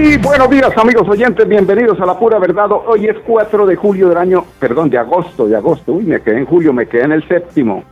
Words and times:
Muy 0.00 0.16
buenos 0.16 0.48
días 0.48 0.72
amigos 0.78 1.06
oyentes, 1.06 1.46
bienvenidos 1.46 2.00
a 2.00 2.06
La 2.06 2.18
Pura 2.18 2.38
Verdad. 2.38 2.72
Hoy 2.72 3.06
es 3.06 3.18
4 3.26 3.66
de 3.66 3.76
julio 3.76 4.08
del 4.08 4.16
año, 4.16 4.46
perdón, 4.58 4.88
de 4.88 4.96
agosto, 4.96 5.46
de 5.46 5.54
agosto. 5.54 5.92
Uy, 5.92 6.04
me 6.04 6.22
quedé 6.22 6.38
en 6.38 6.46
julio, 6.46 6.72
me 6.72 6.86
quedé 6.86 7.04
en 7.04 7.12
el 7.12 7.28
séptimo, 7.28 7.84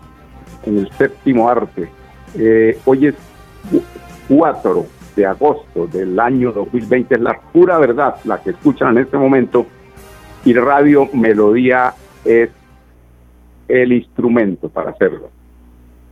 en 0.65 0.79
el 0.79 0.91
séptimo 0.93 1.51
arte. 1.51 1.91
Eh, 2.35 2.79
hoy 2.87 3.09
es 3.09 3.15
4 4.27 4.87
de 5.16 5.27
agosto 5.27 5.87
del 5.87 6.19
año 6.19 6.51
2020, 6.52 7.15
es 7.15 7.21
la 7.21 7.39
pura 7.52 7.77
verdad 7.77 8.16
la 8.25 8.41
que 8.41 8.51
escuchan 8.51 8.97
en 8.97 9.05
este 9.05 9.19
momento. 9.19 9.66
Y 10.47 10.55
Radio 10.55 11.11
Melodía 11.13 11.93
es 12.25 12.49
el 13.69 13.93
instrumento 13.93 14.71
para 14.71 14.93
hacerlo. 14.93 15.29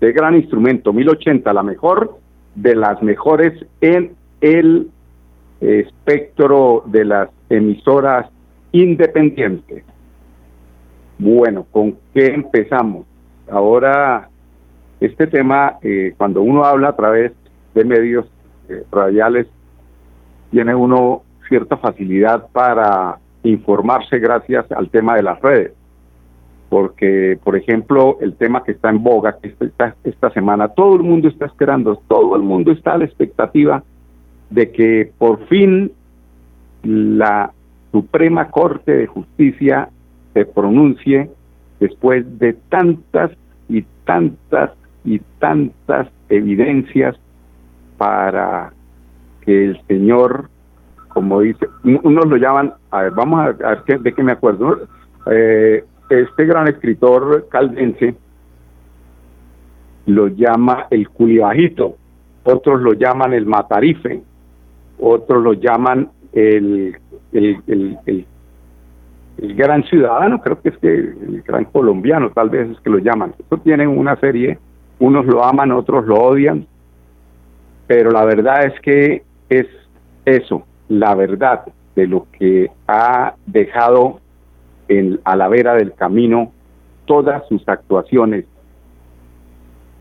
El 0.03 0.13
gran 0.13 0.37
instrumento, 0.37 0.93
1080, 0.93 1.51
la 1.55 1.63
mejor 1.63 2.19
de 2.55 2.77
las 2.77 3.03
mejores 3.03 3.65
en 3.81 4.15
el 4.43 4.91
espectro 5.61 6.83
de 6.87 7.05
las 7.05 7.29
emisoras 7.49 8.27
independientes. 8.73 9.85
Bueno, 11.19 11.67
¿con 11.71 11.97
qué 12.13 12.27
empezamos? 12.27 13.07
Ahora, 13.51 14.29
este 15.01 15.27
tema, 15.27 15.79
eh, 15.83 16.15
cuando 16.17 16.43
uno 16.43 16.65
habla 16.65 16.89
a 16.89 16.97
través 16.97 17.33
de 17.75 17.85
medios 17.85 18.27
eh, 18.69 18.85
radiales, 18.91 19.47
tiene 20.51 20.75
uno 20.75 21.23
cierta 21.49 21.77
facilidad 21.77 22.49
para 22.53 23.19
informarse 23.43 24.19
gracias 24.19 24.71
al 24.73 24.91
tema 24.91 25.17
de 25.17 25.23
las 25.23 25.41
redes. 25.41 25.73
Porque, 26.69 27.39
por 27.45 27.57
ejemplo, 27.57 28.19
el 28.21 28.35
tema 28.35 28.65
que 28.65 28.73
está 28.73 28.91
en 28.91 29.03
boga 29.03 29.39
que 29.41 29.55
esta, 29.61 29.95
esta 30.03 30.31
semana, 30.31 30.69
todo 30.69 30.97
el 30.97 31.03
mundo 31.03 31.29
está 31.29 31.47
esperando, 31.47 31.97
todo 32.09 32.35
el 32.35 32.43
mundo 32.43 32.73
está 32.73 32.95
a 32.95 32.99
la 32.99 33.05
expectativa 33.05 33.85
de 34.51 34.71
que 34.71 35.13
por 35.19 35.47
fin 35.47 35.93
la 36.83 37.53
Suprema 37.93 38.51
Corte 38.51 38.93
de 38.93 39.07
Justicia 39.07 39.89
se 40.35 40.45
pronuncie 40.45 41.31
después 41.81 42.25
de 42.39 42.53
tantas 42.69 43.31
y 43.69 43.85
tantas 44.05 44.71
y 45.05 45.21
tantas 45.39 46.09
evidencias 46.29 47.17
para 47.97 48.73
que 49.43 49.67
el 49.67 49.81
señor, 49.87 50.51
como 51.09 51.41
dice, 51.41 51.69
unos 51.85 52.27
lo 52.27 52.37
llaman, 52.37 52.75
a 52.91 53.03
ver, 53.03 53.13
vamos 53.13 53.41
a, 53.41 53.83
ver 53.87 54.01
de 54.01 54.13
qué 54.13 54.23
me 54.23 54.33
acuerdo, 54.33 54.89
eh, 55.31 55.85
este 56.11 56.45
gran 56.45 56.69
escritor 56.69 57.49
caldense 57.49 58.15
lo 60.07 60.29
llama 60.29 60.87
el 60.91 61.09
culibajito, 61.09 61.97
otros 62.45 62.81
lo 62.81 62.93
llaman 62.93 63.33
el 63.33 63.47
matarife, 63.47 64.23
otros 64.99 65.43
lo 65.43 65.53
llaman 65.53 66.11
el, 66.33 66.97
el, 67.33 67.99
el, 68.07 68.27
gran 69.57 69.85
ciudadano, 69.85 70.41
creo 70.41 70.61
que 70.61 70.71
es 70.71 70.79
que 70.79 70.89
el 70.89 71.43
gran 71.47 71.65
colombiano, 71.67 72.31
tal 72.31 72.51
vez 72.51 72.71
es 72.71 72.81
que 72.81 72.91
lo 72.91 72.99
llaman. 72.99 73.35
Eso 73.39 73.59
tienen 73.59 73.89
una 73.89 74.17
serie, 74.17 74.59
unos 74.99 75.27
lo 75.27 75.45
aman, 75.45 75.73
otros 75.73 76.07
lo 76.07 76.17
odian, 76.17 76.67
pero 77.87 78.11
la 78.11 78.25
verdad 78.25 78.67
es 78.67 78.81
que 78.81 79.23
es 79.49 79.67
eso, 80.25 80.67
la 80.89 81.15
verdad 81.15 81.65
de 81.95 82.07
lo 82.07 82.27
que 82.33 82.71
ha 82.89 83.35
dejado 83.47 84.21
en, 84.89 85.21
a 85.25 85.37
la 85.37 85.49
vera 85.49 85.75
del 85.75 85.93
camino 85.95 86.53
todas 87.07 87.47
sus 87.49 87.67
actuaciones 87.69 88.45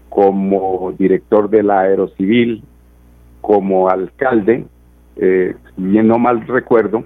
como 0.10 0.94
director 0.98 1.50
de 1.50 1.64
la 1.64 1.82
Aerocivil, 1.82 2.64
como 3.42 3.90
alcalde, 3.90 4.66
eh, 5.18 5.56
no 5.78 6.20
mal 6.20 6.46
recuerdo, 6.48 7.04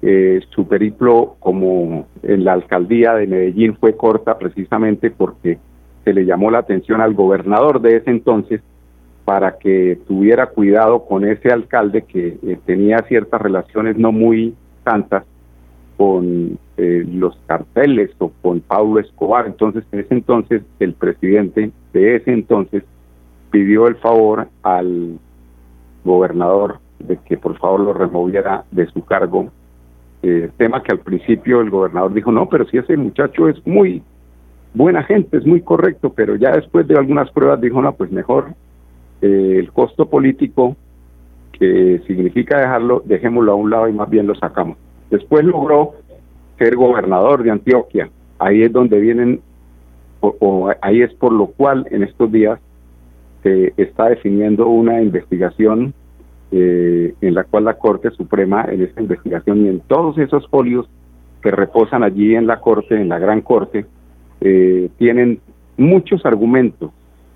eh, 0.00 0.40
su 0.50 0.68
periplo 0.68 1.36
como 1.40 2.06
en 2.22 2.44
la 2.44 2.52
alcaldía 2.52 3.14
de 3.14 3.26
Medellín 3.26 3.76
fue 3.76 3.96
corta 3.96 4.38
precisamente 4.38 5.10
porque 5.10 5.58
se 6.04 6.12
le 6.12 6.24
llamó 6.24 6.50
la 6.50 6.58
atención 6.58 7.00
al 7.00 7.14
gobernador 7.14 7.80
de 7.80 7.96
ese 7.96 8.10
entonces 8.10 8.60
para 9.24 9.58
que 9.58 9.98
tuviera 10.06 10.46
cuidado 10.46 11.04
con 11.04 11.24
ese 11.24 11.50
alcalde 11.50 12.02
que 12.02 12.38
eh, 12.42 12.58
tenía 12.64 12.98
ciertas 13.08 13.42
relaciones 13.42 13.98
no 13.98 14.12
muy 14.12 14.54
santas 14.84 15.24
con 15.96 16.58
eh, 16.76 17.04
los 17.12 17.36
carteles 17.46 18.10
o 18.18 18.30
con 18.40 18.60
Pablo 18.60 19.00
Escobar. 19.00 19.46
Entonces, 19.46 19.84
en 19.90 19.98
ese 19.98 20.14
entonces, 20.14 20.62
el 20.78 20.94
presidente 20.94 21.72
de 21.92 22.16
ese 22.16 22.32
entonces 22.32 22.84
pidió 23.50 23.88
el 23.88 23.96
favor 23.96 24.48
al 24.62 25.18
gobernador 26.04 26.78
de 26.98 27.18
que 27.18 27.36
por 27.36 27.58
favor 27.58 27.80
lo 27.80 27.92
removiera 27.92 28.64
de 28.70 28.86
su 28.86 29.04
cargo. 29.04 29.50
Eh, 30.22 30.50
tema 30.56 30.82
que 30.82 30.92
al 30.92 30.98
principio 30.98 31.60
el 31.60 31.70
gobernador 31.70 32.12
dijo, 32.12 32.32
no, 32.32 32.48
pero 32.48 32.66
si 32.66 32.78
ese 32.78 32.96
muchacho 32.96 33.48
es 33.48 33.64
muy 33.66 34.02
buena 34.74 35.02
gente, 35.04 35.36
es 35.36 35.46
muy 35.46 35.60
correcto, 35.60 36.12
pero 36.14 36.36
ya 36.36 36.50
después 36.50 36.86
de 36.88 36.96
algunas 36.96 37.30
pruebas 37.30 37.60
dijo, 37.60 37.80
no, 37.80 37.92
pues 37.92 38.10
mejor 38.10 38.54
eh, 39.22 39.56
el 39.58 39.72
costo 39.72 40.08
político 40.08 40.76
que 41.52 42.00
significa 42.06 42.58
dejarlo, 42.58 43.02
dejémoslo 43.04 43.52
a 43.52 43.56
un 43.56 43.70
lado 43.70 43.88
y 43.88 43.92
más 43.92 44.10
bien 44.10 44.26
lo 44.26 44.34
sacamos. 44.34 44.76
Después 45.10 45.44
logró 45.44 45.94
ser 46.58 46.76
gobernador 46.76 47.42
de 47.42 47.50
Antioquia. 47.50 48.10
Ahí 48.38 48.62
es 48.62 48.72
donde 48.72 49.00
vienen, 49.00 49.40
o 50.20 50.72
ahí 50.82 51.02
es 51.02 51.12
por 51.14 51.32
lo 51.32 51.46
cual 51.46 51.86
en 51.90 52.02
estos 52.02 52.30
días 52.30 52.60
se 53.42 53.72
está 53.76 54.08
definiendo 54.08 54.68
una 54.68 55.00
investigación 55.00 55.94
eh, 56.50 57.14
en 57.20 57.34
la 57.34 57.44
cual 57.44 57.64
la 57.64 57.74
Corte 57.74 58.10
Suprema 58.10 58.64
en 58.70 58.82
esta 58.82 59.02
investigación 59.02 59.66
y 59.66 59.68
en 59.68 59.80
todos 59.80 60.16
esos 60.18 60.48
folios 60.48 60.88
que 61.42 61.50
reposan 61.50 62.02
allí 62.02 62.34
en 62.34 62.46
la 62.46 62.60
Corte, 62.60 63.00
en 63.00 63.08
la 63.08 63.18
Gran 63.18 63.42
Corte, 63.42 63.84
eh, 64.40 64.88
tienen 64.96 65.40
muchos 65.76 66.24
argumentos, 66.24 66.90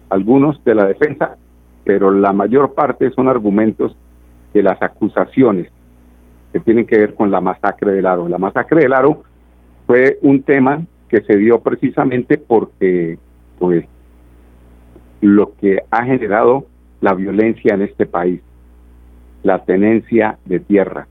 algunos 0.09 0.62
de 0.65 0.75
la 0.75 0.87
defensa, 0.87 1.37
pero 1.84 2.11
la 2.11 2.33
mayor 2.33 2.75
parte 2.75 3.11
son 3.11 3.28
argumentos 3.28 3.95
de 4.55 4.62
las 4.62 4.81
acusaciones 4.83 5.71
que 6.53 6.61
tienen 6.61 6.87
que 6.87 6.99
ver 6.99 7.15
con 7.15 7.31
la 7.31 7.41
masacre 7.41 7.93
del 7.93 8.06
Aro. 8.06 8.29
La 8.29 8.39
masacre 8.39 8.83
del 8.83 8.93
Aro 8.93 9.23
fue 9.87 10.19
un 10.23 10.43
tema 10.43 10.83
que 11.09 11.21
se 11.23 11.37
dio 11.37 11.61
precisamente 11.61 12.39
porque 12.39 13.19
pues 13.59 13.84
lo 15.21 15.55
que 15.56 15.81
ha 15.91 16.05
generado 16.05 16.67
la 17.00 17.15
violencia 17.15 17.75
en 17.75 17.83
este 17.83 18.06
país 18.06 18.41
la 19.43 19.65
tenencia 19.65 20.39
de 20.45 20.61
tierra, 20.61 21.07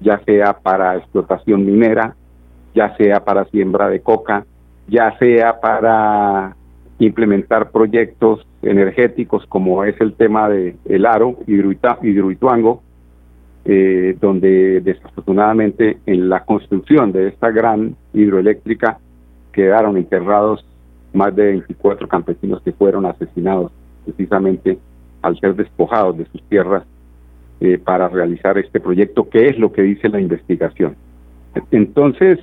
ya 0.00 0.20
sea 0.24 0.54
para 0.54 0.96
explotación 0.96 1.64
minera, 1.64 2.14
ya 2.74 2.96
sea 2.96 3.24
para 3.24 3.44
siembra 3.46 3.88
de 3.88 4.00
coca, 4.00 4.44
ya 4.88 5.16
sea 5.18 5.60
para 5.60 6.56
implementar 6.98 7.70
proyectos 7.70 8.46
energéticos 8.62 9.44
como 9.46 9.84
es 9.84 10.00
el 10.00 10.14
tema 10.14 10.48
de 10.48 10.76
el 10.84 11.06
Aro, 11.06 11.38
Hidroituango, 11.46 12.82
eh, 13.64 14.16
donde 14.20 14.80
desafortunadamente 14.80 15.98
en 16.06 16.28
la 16.28 16.44
construcción 16.44 17.12
de 17.12 17.28
esta 17.28 17.50
gran 17.50 17.96
hidroeléctrica 18.12 18.98
quedaron 19.52 19.96
enterrados 19.96 20.64
más 21.12 21.34
de 21.34 21.44
24 21.44 22.08
campesinos 22.08 22.60
que 22.62 22.72
fueron 22.72 23.06
asesinados 23.06 23.72
precisamente 24.04 24.78
al 25.22 25.38
ser 25.40 25.54
despojados 25.54 26.18
de 26.18 26.26
sus 26.26 26.42
tierras 26.42 26.84
eh, 27.60 27.78
para 27.78 28.08
realizar 28.08 28.58
este 28.58 28.80
proyecto, 28.80 29.28
que 29.28 29.46
es 29.46 29.58
lo 29.58 29.72
que 29.72 29.82
dice 29.82 30.08
la 30.08 30.20
investigación. 30.20 30.96
Entonces, 31.70 32.40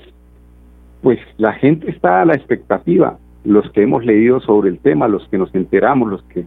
pues 1.02 1.20
la 1.38 1.54
gente 1.54 1.92
está 1.92 2.22
a 2.22 2.26
la 2.26 2.34
expectativa, 2.34 3.18
los 3.44 3.70
que 3.72 3.84
hemos 3.84 4.06
leído 4.06 4.40
sobre 4.40 4.70
el 4.70 4.80
tema, 4.80 5.10
los 5.10 5.28
que 5.28 5.38
nos 5.38 5.54
enteramos, 5.54 6.10
los 6.10 6.24
que 6.24 6.46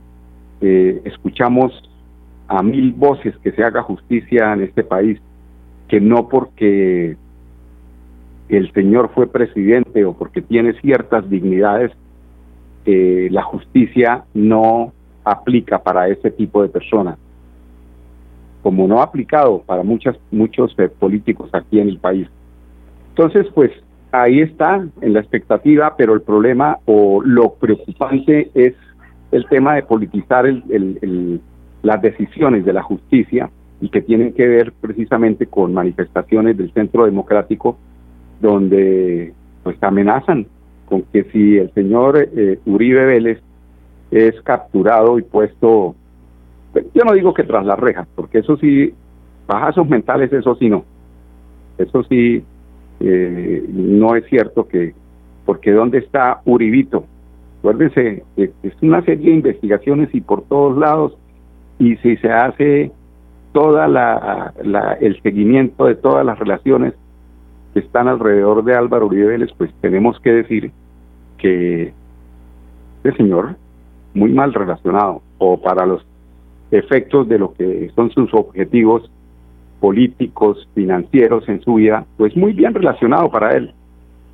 eh, 0.63 1.03
escuchamos 1.05 1.73
a 2.49 2.63
mil 2.63 2.93
voces 2.95 3.37
que 3.43 3.53
se 3.53 3.63
haga 3.63 3.83
justicia 3.83 4.53
en 4.55 4.63
este 4.63 4.83
país, 4.83 5.21
que 5.89 6.01
no 6.01 6.29
porque 6.29 7.17
el 8.49 8.73
señor 8.73 9.11
fue 9.15 9.27
presidente 9.27 10.05
o 10.05 10.15
porque 10.15 10.41
tiene 10.41 10.73
ciertas 10.81 11.29
dignidades, 11.29 11.93
eh, 12.87 13.29
la 13.31 13.43
justicia 13.43 14.25
no 14.33 14.93
aplica 15.25 15.83
para 15.83 16.09
ese 16.09 16.31
tipo 16.31 16.63
de 16.63 16.69
personas 16.69 17.19
como 18.65 18.89
no 18.89 19.01
ha 19.01 19.05
aplicado 19.05 19.63
para 19.67 19.83
muchas, 19.83 20.17
muchos 20.31 20.75
eh, 20.79 20.89
políticos 20.89 21.51
aquí 21.53 21.81
en 21.81 21.91
el 21.91 21.99
país. 21.99 22.27
Entonces, 23.11 23.47
pues 23.55 23.71
ahí 24.11 24.41
está 24.41 24.83
en 25.03 25.13
la 25.13 25.21
expectativa, 25.21 25.95
pero 25.99 26.15
el 26.15 26.23
problema 26.23 26.79
o 26.87 27.21
lo 27.23 27.53
preocupante 27.53 28.51
es 28.55 28.73
el 29.33 29.47
tema 29.51 29.75
de 29.75 29.83
politizar 29.83 30.47
el, 30.47 31.41
las 31.83 32.01
decisiones 32.01 32.65
de 32.65 32.73
la 32.73 32.83
justicia 32.83 33.51
y 33.83 33.91
que 33.91 34.01
tienen 34.01 34.33
que 34.33 34.49
ver 34.49 34.73
precisamente 34.81 35.45
con 35.45 35.75
manifestaciones 35.75 36.57
del 36.57 36.73
centro 36.73 37.05
democrático 37.05 37.77
donde 38.41 39.35
pues 39.63 39.77
amenazan 39.83 40.47
con 40.87 41.03
que 41.13 41.25
si 41.25 41.59
el 41.59 41.71
señor 41.75 42.17
eh, 42.19 42.59
Uribe 42.65 43.05
Vélez 43.05 43.43
es 44.11 44.41
capturado 44.41 45.19
y 45.19 45.23
puesto, 45.23 45.97
yo 46.75 47.05
no 47.05 47.13
digo 47.13 47.35
que 47.35 47.45
tras 47.45 47.65
las 47.65 47.79
rejas, 47.79 48.07
porque 48.15 48.39
eso 48.39 48.57
sí, 48.57 48.93
bajazos 49.47 49.89
mentales, 49.89 50.33
eso 50.33 50.55
sí 50.57 50.69
no. 50.69 50.85
Eso 51.79 52.03
sí, 52.05 52.43
eh, 53.01 53.65
no 53.69 54.17
es 54.17 54.25
cierto 54.27 54.67
que, 54.67 54.95
porque 55.45 55.73
¿dónde 55.73 55.99
está 55.99 56.41
Uribito? 56.45 57.05
Acuérdense, 57.59 58.23
es 58.37 58.83
una 58.83 59.03
serie 59.05 59.31
de 59.31 59.37
investigaciones 59.37 60.15
y 60.15 60.21
por 60.21 60.43
todos 60.43 60.77
lados, 60.77 61.17
y 61.79 61.97
si 61.97 62.17
se 62.19 62.31
hace 62.31 62.93
toda 63.53 63.87
la, 63.89 64.53
el 65.01 65.21
seguimiento 65.23 65.87
de 65.87 65.95
todas 65.95 66.27
las 66.27 66.39
relaciones 66.39 66.93
que 67.73 67.81
están 67.81 68.09
alrededor 68.09 68.65
de 68.65 68.75
Álvaro 68.75 69.07
Uribe 69.07 69.29
Vélez, 69.29 69.51
pues 69.57 69.73
tenemos 69.81 70.19
que 70.21 70.33
decir 70.33 70.73
que 71.39 71.93
este 73.03 73.17
señor 73.17 73.57
muy 74.13 74.33
mal 74.33 74.53
relacionado 74.53 75.23
o 75.39 75.61
para 75.61 75.87
los 75.87 76.05
efectos 76.71 77.29
de 77.29 77.39
lo 77.39 77.53
que 77.55 77.91
son 77.95 78.11
sus 78.11 78.33
objetivos 78.35 79.11
políticos, 79.81 80.69
financieros 80.75 81.49
en 81.49 81.61
su 81.63 81.75
vida, 81.75 82.07
pues 82.17 82.37
muy 82.37 82.53
bien 82.53 82.75
relacionado 82.75 83.31
para 83.31 83.55
él. 83.57 83.73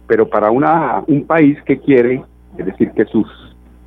Pero 0.06 0.28
para 0.28 0.50
una, 0.50 1.02
un 1.06 1.24
país 1.24 1.58
que 1.64 1.78
quiere 1.78 2.22
es 2.58 2.66
decir, 2.66 2.90
que 2.92 3.04
sus 3.06 3.26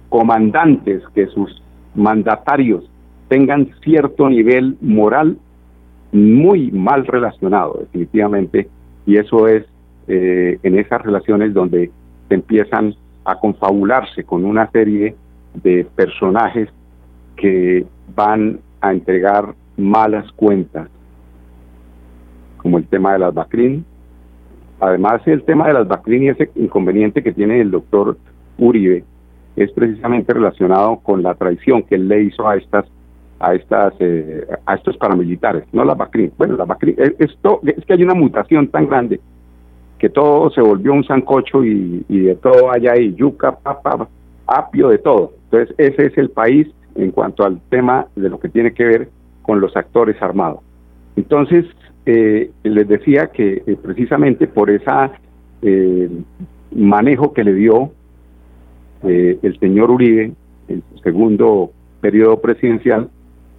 comandantes, 0.09 1.03
que 1.13 1.27
sus 1.27 1.61
mandatarios 1.95 2.89
tengan 3.27 3.69
cierto 3.83 4.29
nivel 4.29 4.77
moral 4.81 5.37
muy 6.11 6.71
mal 6.71 7.05
relacionado, 7.05 7.77
definitivamente, 7.79 8.69
y 9.05 9.17
eso 9.17 9.47
es 9.47 9.65
eh, 10.07 10.59
en 10.61 10.77
esas 10.77 11.01
relaciones 11.01 11.53
donde 11.53 11.91
se 12.27 12.35
empiezan 12.35 12.95
a 13.25 13.39
confabularse 13.39 14.23
con 14.23 14.45
una 14.45 14.69
serie 14.71 15.15
de 15.55 15.85
personajes 15.95 16.69
que 17.35 17.85
van 18.15 18.59
a 18.81 18.91
entregar 18.91 19.53
malas 19.77 20.31
cuentas, 20.33 20.89
como 22.57 22.77
el 22.77 22.87
tema 22.87 23.13
de 23.13 23.19
las 23.19 23.33
Bacrin. 23.33 23.85
Además, 24.79 25.21
el 25.25 25.43
tema 25.43 25.67
de 25.67 25.73
las 25.73 25.87
Bacrin 25.87 26.23
y 26.23 26.29
ese 26.29 26.51
inconveniente 26.55 27.23
que 27.23 27.31
tiene 27.31 27.61
el 27.61 27.71
doctor 27.71 28.17
Uribe 28.57 29.03
es 29.55 29.71
precisamente 29.71 30.33
relacionado 30.33 30.97
con 30.97 31.21
la 31.21 31.35
traición 31.35 31.83
que 31.83 31.95
él 31.95 32.07
le 32.07 32.23
hizo 32.23 32.47
a 32.47 32.55
estas 32.55 32.85
a 33.39 33.53
estas 33.55 33.93
eh, 33.99 34.47
a 34.65 34.75
estos 34.75 34.97
paramilitares, 34.97 35.65
no 35.73 35.83
la 35.83 35.95
Bacrin. 35.95 36.31
Bueno, 36.37 36.55
la 36.55 36.65
Bacrin, 36.65 36.95
eh, 36.97 37.15
esto 37.19 37.59
es 37.63 37.85
que 37.85 37.93
hay 37.93 38.03
una 38.03 38.13
mutación 38.13 38.67
tan 38.69 38.87
grande 38.87 39.19
que 40.03 40.09
todo 40.09 40.49
se 40.49 40.61
volvió 40.61 40.91
un 40.91 41.05
sancocho 41.05 41.63
y, 41.63 42.03
de 42.09 42.35
todo 42.35 42.71
allá 42.71 42.91
hay 42.91 43.15
yuca, 43.15 43.57
papa, 43.57 44.07
apio, 44.45 44.89
de 44.89 44.97
todo. 44.97 45.31
Entonces, 45.45 45.73
ese 45.77 46.07
es 46.07 46.17
el 46.17 46.29
país 46.29 46.67
en 46.95 47.11
cuanto 47.11 47.43
al 47.43 47.59
tema 47.69 48.07
de 48.15 48.29
lo 48.29 48.39
que 48.39 48.49
tiene 48.49 48.73
que 48.73 48.85
ver 48.85 49.09
con 49.41 49.59
los 49.59 49.75
actores 49.75 50.21
armados. 50.21 50.59
Entonces, 51.15 51.65
eh, 52.05 52.51
les 52.63 52.87
decía 52.87 53.27
que 53.27 53.77
precisamente 53.81 54.47
por 54.47 54.69
esa 54.69 55.11
manejo 56.75 57.33
que 57.33 57.43
le 57.43 57.53
dio 57.53 57.91
eh, 59.03 59.37
el 59.41 59.59
señor 59.59 59.91
Uribe, 59.91 60.33
en 60.67 60.83
su 60.91 60.97
segundo 60.99 61.71
periodo 62.01 62.39
presidencial, 62.39 63.09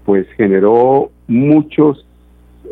pues 0.04 0.26
generó 0.36 1.10
muchos, 1.26 2.06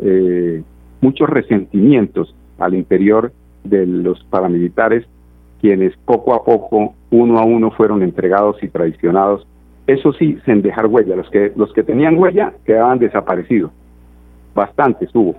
eh, 0.01 0.63
muchos 1.01 1.29
resentimientos 1.29 2.35
al 2.57 2.73
interior 2.73 3.31
de 3.63 3.85
los 3.85 4.23
paramilitares, 4.25 5.05
quienes 5.61 5.95
poco 6.05 6.33
a 6.33 6.43
poco, 6.43 6.93
uno 7.11 7.39
a 7.39 7.45
uno, 7.45 7.71
fueron 7.71 8.03
entregados 8.03 8.61
y 8.61 8.67
traicionados. 8.67 9.47
Eso 9.87 10.13
sí, 10.13 10.37
sin 10.45 10.61
dejar 10.61 10.87
huella. 10.87 11.15
Los 11.15 11.29
que, 11.29 11.51
los 11.55 11.71
que 11.73 11.83
tenían 11.83 12.17
huella 12.17 12.53
quedaban 12.65 12.99
desaparecidos. 12.99 13.71
Bastantes 14.55 15.09
hubo. 15.13 15.35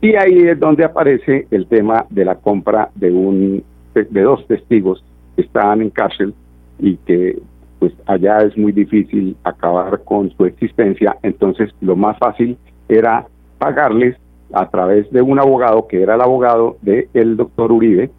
Y 0.00 0.14
ahí 0.14 0.38
es 0.38 0.58
donde 0.58 0.84
aparece 0.84 1.46
el 1.50 1.66
tema 1.66 2.06
de 2.08 2.24
la 2.24 2.36
compra 2.36 2.90
de 2.94 3.12
un 3.12 3.62
de 3.92 4.22
dos 4.22 4.46
testigos 4.46 5.04
que 5.36 5.42
estaban 5.42 5.82
en 5.82 5.90
cárcel 5.90 6.32
y 6.78 6.96
que 6.98 7.38
pues 7.80 7.92
allá 8.06 8.38
es 8.38 8.56
muy 8.56 8.72
difícil 8.72 9.36
acabar 9.42 10.02
con 10.04 10.30
su 10.36 10.44
existencia, 10.44 11.16
entonces 11.22 11.70
lo 11.80 11.96
más 11.96 12.18
fácil 12.18 12.56
era 12.88 13.26
pagarles 13.58 14.16
a 14.52 14.68
través 14.68 15.10
de 15.10 15.22
un 15.22 15.38
abogado 15.38 15.88
que 15.88 16.02
era 16.02 16.14
el 16.14 16.20
abogado 16.20 16.76
del 16.82 17.08
el 17.14 17.36
doctor 17.36 17.72
Uribe 17.72 18.10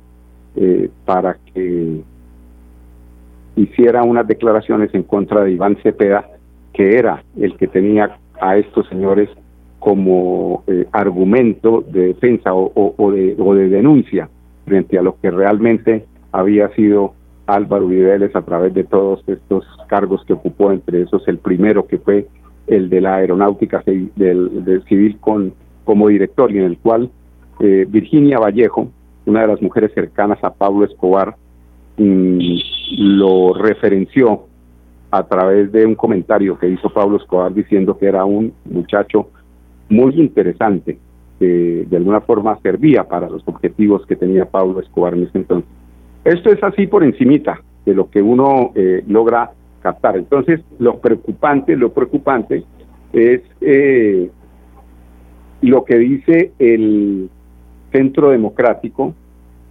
eh, 0.56 0.90
para 1.06 1.38
que 1.54 2.02
hiciera 3.64 4.04
unas 4.04 4.28
declaraciones 4.28 4.94
en 4.94 5.04
contra 5.04 5.44
de 5.44 5.52
Iván 5.52 5.78
Cepeda, 5.84 6.26
que 6.74 6.98
era 6.98 7.24
el 7.40 7.56
que 7.58 7.68
tenía 7.68 8.18
a 8.40 8.58
estos 8.58 8.88
señores 8.88 9.30
como 9.80 10.64
eh, 10.68 10.86
argumento 10.92 11.84
de 11.88 12.08
defensa 12.08 12.54
o, 12.54 13.12
de, 13.12 13.36
o 13.40 13.56
de 13.56 13.70
denuncia 13.70 14.30
frente 14.66 14.98
a 14.98 15.02
lo 15.02 15.18
que 15.20 15.32
realmente 15.32 16.06
había 16.32 16.70
sido 16.76 17.14
Álvaro 17.48 17.88
Vélez 17.88 18.36
a 18.36 18.42
través 18.44 18.74
de 18.74 18.84
todos 18.84 19.24
estos 19.28 19.66
cargos 19.88 20.24
que 20.26 20.34
ocupó, 20.34 20.72
entre 20.72 21.02
esos 21.02 21.28
el 21.28 21.40
primero 21.40 21.88
que 21.88 21.98
fue 21.98 22.28
el 22.68 22.90
de 22.90 23.02
la 23.02 23.16
aeronáutica 23.16 23.84
del, 23.86 24.84
civil 24.88 25.18
con, 25.20 25.54
como 25.84 26.08
director 26.08 26.52
y 26.52 26.60
en 26.60 26.66
el 26.66 26.78
cual 26.78 27.10
eh, 27.60 27.86
Virginia 27.90 28.40
Vallejo, 28.40 28.88
una 29.26 29.42
de 29.42 29.48
las 29.48 29.62
mujeres 29.62 29.92
cercanas 29.94 30.44
a 30.44 30.54
Pablo 30.54 30.86
Escobar, 30.86 31.36
lo 32.98 33.54
referenció 33.54 34.46
a 35.12 35.24
través 35.24 35.72
de 35.72 35.86
un 35.86 35.96
comentario 35.96 36.58
que 36.58 36.70
hizo 36.70 36.90
Pablo 36.90 37.18
Escobar 37.18 37.54
diciendo 37.54 37.98
que 37.98 38.06
era 38.06 38.24
un 38.26 38.54
muchacho 38.66 39.30
muy 39.90 40.20
interesante, 40.20 40.98
que 41.38 41.86
de 41.90 41.98
alguna 41.98 42.22
forma 42.22 42.58
servía 42.62 43.08
para 43.08 43.30
los 43.30 43.44
objetivos 43.46 44.06
que 44.06 44.16
tenía 44.16 44.46
Pablo 44.46 44.80
Escobar 44.80 45.14
en 45.14 45.24
ese 45.24 45.38
entonces. 45.40 45.70
Esto 46.24 46.50
es 46.52 46.64
así 46.64 46.88
por 46.88 47.04
encimita 47.04 47.62
de 47.86 47.94
lo 47.94 48.10
que 48.10 48.22
uno 48.22 48.72
eh, 48.76 49.04
logra 49.08 49.52
captar. 49.82 50.16
Entonces, 50.16 50.62
lo 50.80 51.00
preocupante, 51.00 51.76
lo 51.76 51.92
preocupante 51.92 52.64
es 53.12 53.42
eh, 53.60 54.30
lo 55.62 55.84
que 55.84 55.98
dice 55.98 56.54
el 56.60 57.30
Centro 57.92 58.30
Democrático 58.30 59.14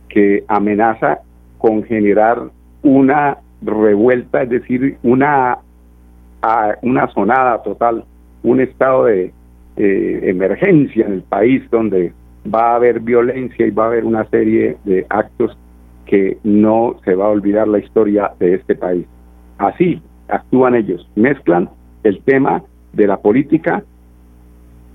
que 0.09 0.45
amenaza 0.49 1.21
con 1.61 1.85
generar 1.85 2.51
una 2.83 3.39
revuelta, 3.63 4.43
es 4.43 4.49
decir, 4.49 4.97
una, 5.03 5.59
una 6.83 7.09
sonada 7.13 7.63
total, 7.63 8.05
un 8.43 8.61
estado 8.61 9.05
de 9.05 9.33
eh, 9.77 10.21
emergencia 10.25 11.07
en 11.07 11.13
el 11.13 11.23
país 11.23 11.63
donde 11.71 12.13
va 12.53 12.73
a 12.73 12.77
haber 12.77 13.01
violencia 13.01 13.67
y 13.67 13.71
va 13.71 13.85
a 13.85 13.87
haber 13.89 14.05
una 14.05 14.25
serie 14.31 14.79
de 14.85 15.07
actos 15.11 15.57
que 16.07 16.39
no 16.43 16.97
se 17.05 17.15
va 17.15 17.27
a 17.27 17.31
olvidar 17.31 17.69
la 17.69 17.79
historia 17.79 18.33
de 18.39 18.55
este 18.55 18.75
país. 18.75 19.07
Así 19.59 20.03
actúan 20.29 20.75
ellos, 20.75 21.07
mezclan 21.15 21.69
el 22.03 22.23
tema 22.23 22.63
de 22.95 23.07
la 23.07 23.19
política 23.19 23.85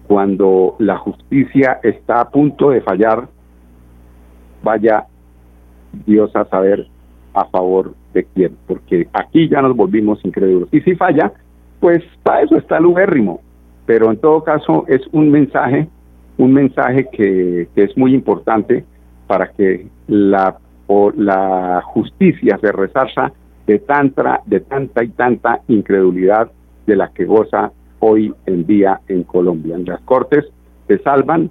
cuando 0.07 0.75
la 0.79 0.97
justicia 0.97 1.79
está 1.83 2.21
a 2.21 2.29
punto 2.29 2.71
de 2.71 2.81
fallar, 2.81 3.27
vaya 4.63 5.05
Dios 6.05 6.35
a 6.35 6.45
saber 6.45 6.87
a 7.33 7.45
favor 7.45 7.93
de 8.13 8.25
quién, 8.33 8.55
porque 8.67 9.07
aquí 9.13 9.49
ya 9.49 9.61
nos 9.61 9.75
volvimos 9.75 10.23
incrédulos. 10.23 10.69
Y 10.71 10.81
si 10.81 10.95
falla, 10.95 11.33
pues 11.79 12.03
para 12.23 12.41
eso 12.41 12.57
está 12.57 12.77
el 12.77 12.85
ubérrimo, 12.85 13.41
pero 13.85 14.09
en 14.09 14.17
todo 14.17 14.43
caso 14.43 14.85
es 14.87 15.01
un 15.11 15.31
mensaje, 15.31 15.87
un 16.37 16.53
mensaje 16.53 17.07
que, 17.11 17.67
es 17.75 17.97
muy 17.97 18.13
importante 18.13 18.85
para 19.27 19.51
que 19.51 19.87
la 20.07 21.81
justicia 21.83 22.57
se 22.61 22.71
resarza 22.71 23.33
de 23.67 23.79
tanta, 23.79 24.41
de 24.45 24.59
tanta 24.59 25.03
y 25.03 25.09
tanta 25.09 25.61
incredulidad 25.67 26.51
de 26.85 26.95
la 26.95 27.09
que 27.09 27.25
goza 27.25 27.71
hoy 27.99 28.33
en 28.45 28.65
día 28.65 29.01
en 29.07 29.23
Colombia. 29.23 29.75
En 29.75 29.85
las 29.85 30.01
Cortes 30.01 30.45
se 30.87 30.99
salvan. 30.99 31.49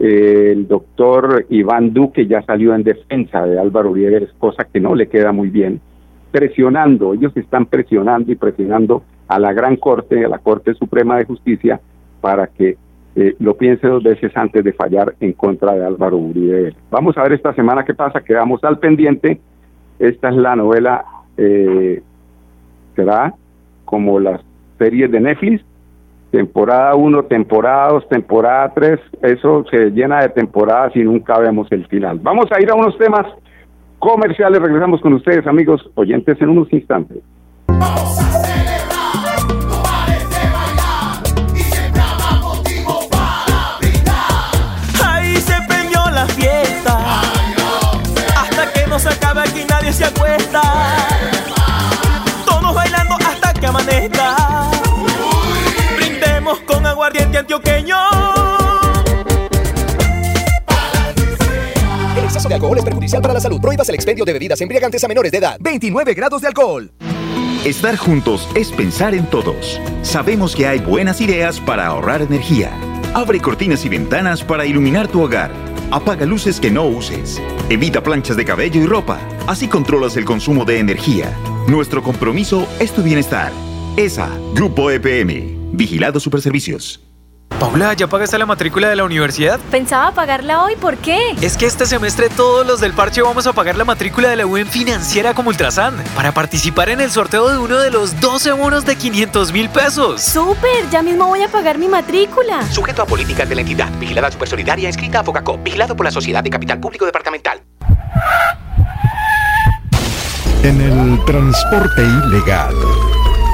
El 0.00 0.66
doctor 0.66 1.46
Iván 1.48 1.92
Duque 1.92 2.26
ya 2.26 2.42
salió 2.42 2.74
en 2.74 2.82
defensa 2.82 3.46
de 3.46 3.58
Álvaro 3.58 3.90
Uribe, 3.90 4.28
cosa 4.38 4.64
que 4.64 4.80
no 4.80 4.94
le 4.94 5.08
queda 5.08 5.32
muy 5.32 5.48
bien, 5.48 5.80
presionando, 6.32 7.14
ellos 7.14 7.36
están 7.36 7.66
presionando 7.66 8.32
y 8.32 8.34
presionando 8.34 9.04
a 9.28 9.38
la 9.38 9.52
Gran 9.52 9.76
Corte, 9.76 10.24
a 10.24 10.28
la 10.28 10.38
Corte 10.38 10.74
Suprema 10.74 11.16
de 11.16 11.24
Justicia, 11.24 11.80
para 12.20 12.48
que 12.48 12.76
eh, 13.16 13.36
lo 13.38 13.56
piense 13.56 13.86
dos 13.86 14.02
veces 14.02 14.36
antes 14.36 14.64
de 14.64 14.72
fallar 14.72 15.14
en 15.20 15.32
contra 15.34 15.74
de 15.74 15.84
Álvaro 15.84 16.16
Uribe. 16.16 16.74
Vamos 16.90 17.16
a 17.16 17.22
ver 17.22 17.34
esta 17.34 17.54
semana 17.54 17.84
qué 17.84 17.94
pasa, 17.94 18.22
quedamos 18.22 18.64
al 18.64 18.78
pendiente. 18.80 19.40
Esta 20.00 20.30
es 20.30 20.36
la 20.36 20.56
novela, 20.56 21.04
eh, 21.36 22.02
será 22.96 23.34
como 23.84 24.18
las 24.18 24.40
series 24.78 25.10
de 25.12 25.20
Netflix, 25.20 25.64
temporada 26.34 26.96
1, 26.96 27.26
temporada 27.26 27.92
2, 27.92 28.08
temporada 28.08 28.72
3, 28.74 28.98
eso 29.22 29.64
se 29.70 29.90
llena 29.90 30.20
de 30.22 30.30
temporadas 30.30 30.96
y 30.96 31.04
nunca 31.04 31.38
vemos 31.38 31.70
el 31.70 31.86
final. 31.86 32.18
Vamos 32.20 32.46
a 32.50 32.60
ir 32.60 32.68
a 32.70 32.74
unos 32.74 32.98
temas 32.98 33.24
comerciales, 34.00 34.60
regresamos 34.60 35.00
con 35.00 35.12
ustedes 35.12 35.46
amigos 35.46 35.88
oyentes 35.94 36.36
en 36.40 36.48
unos 36.48 36.72
instantes. 36.72 37.22
se 49.94 50.04
acuesta. 50.04 50.60
Todos 50.60 51.53
aguardiente 57.04 57.38
antioqueño. 57.38 57.96
El 62.16 62.24
exceso 62.24 62.48
de 62.48 62.54
alcohol 62.54 62.78
es 62.78 62.84
perjudicial 62.84 63.20
para 63.20 63.34
la 63.34 63.40
salud. 63.40 63.60
Prohíbas 63.60 63.88
el 63.90 63.94
expendio 63.94 64.24
de 64.24 64.32
bebidas 64.32 64.60
embriagantes 64.62 65.04
a 65.04 65.08
menores 65.08 65.30
de 65.30 65.38
edad. 65.38 65.58
29 65.60 66.14
grados 66.14 66.40
de 66.40 66.48
alcohol. 66.48 66.90
Estar 67.64 67.96
juntos 67.96 68.48
es 68.54 68.72
pensar 68.72 69.14
en 69.14 69.26
todos. 69.26 69.80
Sabemos 70.02 70.56
que 70.56 70.66
hay 70.66 70.78
buenas 70.80 71.20
ideas 71.20 71.60
para 71.60 71.86
ahorrar 71.86 72.22
energía. 72.22 72.70
Abre 73.12 73.40
cortinas 73.40 73.84
y 73.84 73.90
ventanas 73.90 74.42
para 74.42 74.64
iluminar 74.64 75.08
tu 75.08 75.22
hogar. 75.22 75.50
Apaga 75.90 76.24
luces 76.24 76.58
que 76.58 76.70
no 76.70 76.86
uses. 76.86 77.40
Evita 77.68 78.02
planchas 78.02 78.36
de 78.36 78.46
cabello 78.46 78.80
y 78.80 78.86
ropa. 78.86 79.18
Así 79.46 79.68
controlas 79.68 80.16
el 80.16 80.24
consumo 80.24 80.64
de 80.64 80.78
energía. 80.78 81.36
Nuestro 81.68 82.02
compromiso 82.02 82.66
es 82.80 82.92
tu 82.92 83.02
bienestar. 83.02 83.52
ESA, 83.96 84.28
Grupo 84.54 84.90
EPM, 84.90 85.63
Vigilado 85.76 86.20
Superservicios. 86.20 87.00
Paula, 87.58 87.94
¿ya 87.94 88.06
pagaste 88.06 88.38
la 88.38 88.46
matrícula 88.46 88.88
de 88.88 88.96
la 88.96 89.04
universidad? 89.04 89.58
Pensaba 89.70 90.12
pagarla 90.12 90.64
hoy, 90.64 90.76
¿por 90.76 90.96
qué? 90.98 91.18
Es 91.40 91.56
que 91.56 91.66
este 91.66 91.86
semestre 91.86 92.28
todos 92.28 92.66
los 92.66 92.80
del 92.80 92.92
parche 92.92 93.22
vamos 93.22 93.46
a 93.46 93.52
pagar 93.52 93.76
la 93.76 93.84
matrícula 93.84 94.28
de 94.28 94.36
la 94.36 94.46
UN 94.46 94.66
financiera 94.66 95.34
como 95.34 95.48
Ultrasan 95.50 95.94
para 96.14 96.32
participar 96.32 96.90
en 96.90 97.00
el 97.00 97.10
sorteo 97.10 97.48
de 97.48 97.58
uno 97.58 97.78
de 97.78 97.90
los 97.90 98.20
12 98.20 98.52
bonos 98.52 98.84
de 98.84 98.96
500 98.96 99.52
mil 99.52 99.68
pesos. 99.68 100.20
¡Súper! 100.20 100.88
Ya 100.90 101.02
mismo 101.02 101.26
voy 101.26 101.42
a 101.42 101.48
pagar 101.48 101.78
mi 101.78 101.88
matrícula. 101.88 102.62
Sujeto 102.70 103.02
a 103.02 103.06
políticas 103.06 103.48
de 103.48 103.54
la 103.54 103.60
entidad, 103.62 103.90
vigilada 103.98 104.30
supersolidaria, 104.30 104.88
escrita 104.88 105.20
a 105.20 105.24
Focacop, 105.24 105.62
vigilado 105.62 105.96
por 105.96 106.04
la 106.04 106.12
Sociedad 106.12 106.42
de 106.42 106.50
Capital 106.50 106.78
Público 106.80 107.04
Departamental. 107.04 107.62
En 110.62 110.80
el 110.80 111.24
transporte 111.24 112.02
ilegal 112.02 112.74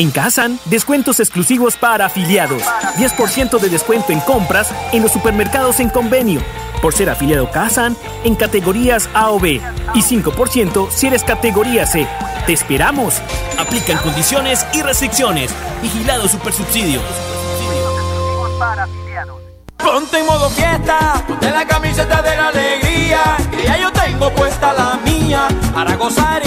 En 0.00 0.10
Kazan, 0.10 0.58
descuentos 0.64 1.20
exclusivos 1.20 1.76
para 1.76 2.06
afiliados. 2.06 2.62
10% 2.96 3.58
de 3.58 3.68
descuento 3.68 4.12
en 4.12 4.20
compras 4.20 4.72
en 4.92 5.02
los 5.02 5.12
supermercados 5.12 5.78
en 5.78 5.90
convenio. 5.90 6.40
Por 6.80 6.94
ser 6.94 7.10
afiliado 7.10 7.50
Kazan 7.50 7.94
en 8.24 8.34
categorías 8.34 9.10
A 9.12 9.30
o 9.30 9.38
B. 9.38 9.60
Y 9.92 10.00
5% 10.00 10.90
si 10.90 11.08
eres 11.08 11.22
categoría 11.22 11.84
C. 11.84 12.08
¡Te 12.46 12.54
esperamos! 12.54 13.20
Aplican 13.58 13.98
condiciones 13.98 14.66
y 14.72 14.80
restricciones. 14.80 15.50
Vigilado 15.82 16.28
Supersubsidio. 16.28 17.02
Ponte 19.76 20.18
en 20.18 20.24
modo 20.24 20.48
fiesta, 20.48 21.22
ponte 21.28 21.50
la 21.50 21.66
camiseta 21.66 22.22
de 22.22 22.36
la 22.36 22.48
alegría, 22.48 23.36
que 23.50 23.64
ya 23.64 23.76
yo 23.76 23.92
tengo 23.92 24.30
puesta 24.30 24.72
la 24.72 24.98
mía, 25.04 25.46
para 25.74 25.96
gozar 25.96 26.39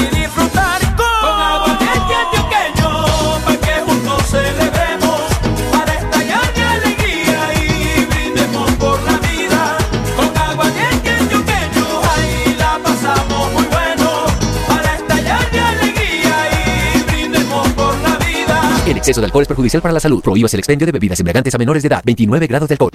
exceso 19.03 19.19
de 19.19 19.25
alcohol 19.25 19.41
es 19.41 19.49
perjudicial 19.49 19.81
para 19.81 19.93
la 19.93 19.99
salud. 19.99 20.23
Prohíbas 20.23 20.53
el 20.53 20.61
expendio 20.61 20.85
de 20.85 20.93
bebidas 20.93 21.19
embriagantes 21.19 21.53
a 21.53 21.57
menores 21.57 21.83
de 21.83 21.87
edad. 21.87 22.01
29 22.05 22.47
grados 22.47 22.69
de 22.69 22.75
alcohol. 22.75 22.91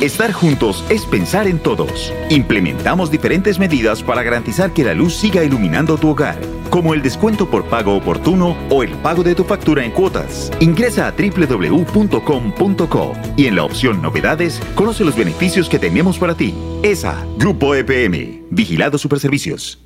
Estar 0.00 0.32
juntos 0.32 0.84
es 0.88 1.04
pensar 1.04 1.48
en 1.48 1.58
todos. 1.58 2.12
Implementamos 2.30 3.10
diferentes 3.10 3.58
medidas 3.58 4.04
para 4.04 4.22
garantizar 4.22 4.72
que 4.72 4.84
la 4.84 4.94
luz 4.94 5.16
siga 5.16 5.42
iluminando 5.42 5.96
tu 5.96 6.10
hogar, 6.10 6.38
como 6.70 6.94
el 6.94 7.02
descuento 7.02 7.50
por 7.50 7.64
pago 7.64 7.96
oportuno 7.96 8.56
o 8.70 8.84
el 8.84 8.92
pago 8.98 9.24
de 9.24 9.34
tu 9.34 9.42
factura 9.42 9.84
en 9.84 9.90
cuotas. 9.90 10.52
Ingresa 10.60 11.08
a 11.08 11.12
www.com.co 11.12 13.12
y 13.36 13.46
en 13.46 13.56
la 13.56 13.64
opción 13.64 14.00
Novedades 14.00 14.60
conoce 14.76 15.04
los 15.04 15.16
beneficios 15.16 15.68
que 15.68 15.80
tenemos 15.80 16.18
para 16.18 16.36
ti. 16.36 16.54
ESA, 16.84 17.26
Grupo 17.36 17.74
EPM, 17.74 18.44
Vigilado 18.50 18.98
Superservicios. 18.98 19.80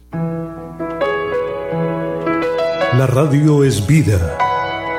La 2.99 3.07
radio 3.07 3.65
es 3.65 3.87
vida. 3.87 4.37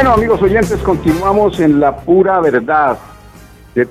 Bueno, 0.00 0.14
amigos 0.14 0.40
oyentes, 0.40 0.78
continuamos 0.78 1.60
en 1.60 1.78
la 1.78 1.94
pura 1.94 2.40
verdad. 2.40 2.96
Qué 3.74 3.86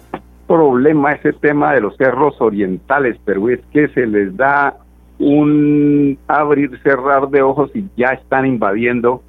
problema 0.47 1.11
ese 1.11 1.33
tema 1.33 1.71
de 1.75 1.81
los 1.81 1.95
cerros 1.97 2.41
orientales, 2.41 3.15
pero 3.25 3.47
es 3.47 3.59
que 3.71 3.89
se 3.89 4.07
les 4.07 4.35
da 4.35 4.75
un 5.19 6.17
abrir, 6.27 6.81
cerrar 6.81 7.29
de 7.29 7.43
ojos 7.43 7.69
y 7.75 7.85
ya 7.95 8.07
están 8.13 8.47
invadiendo 8.47 9.21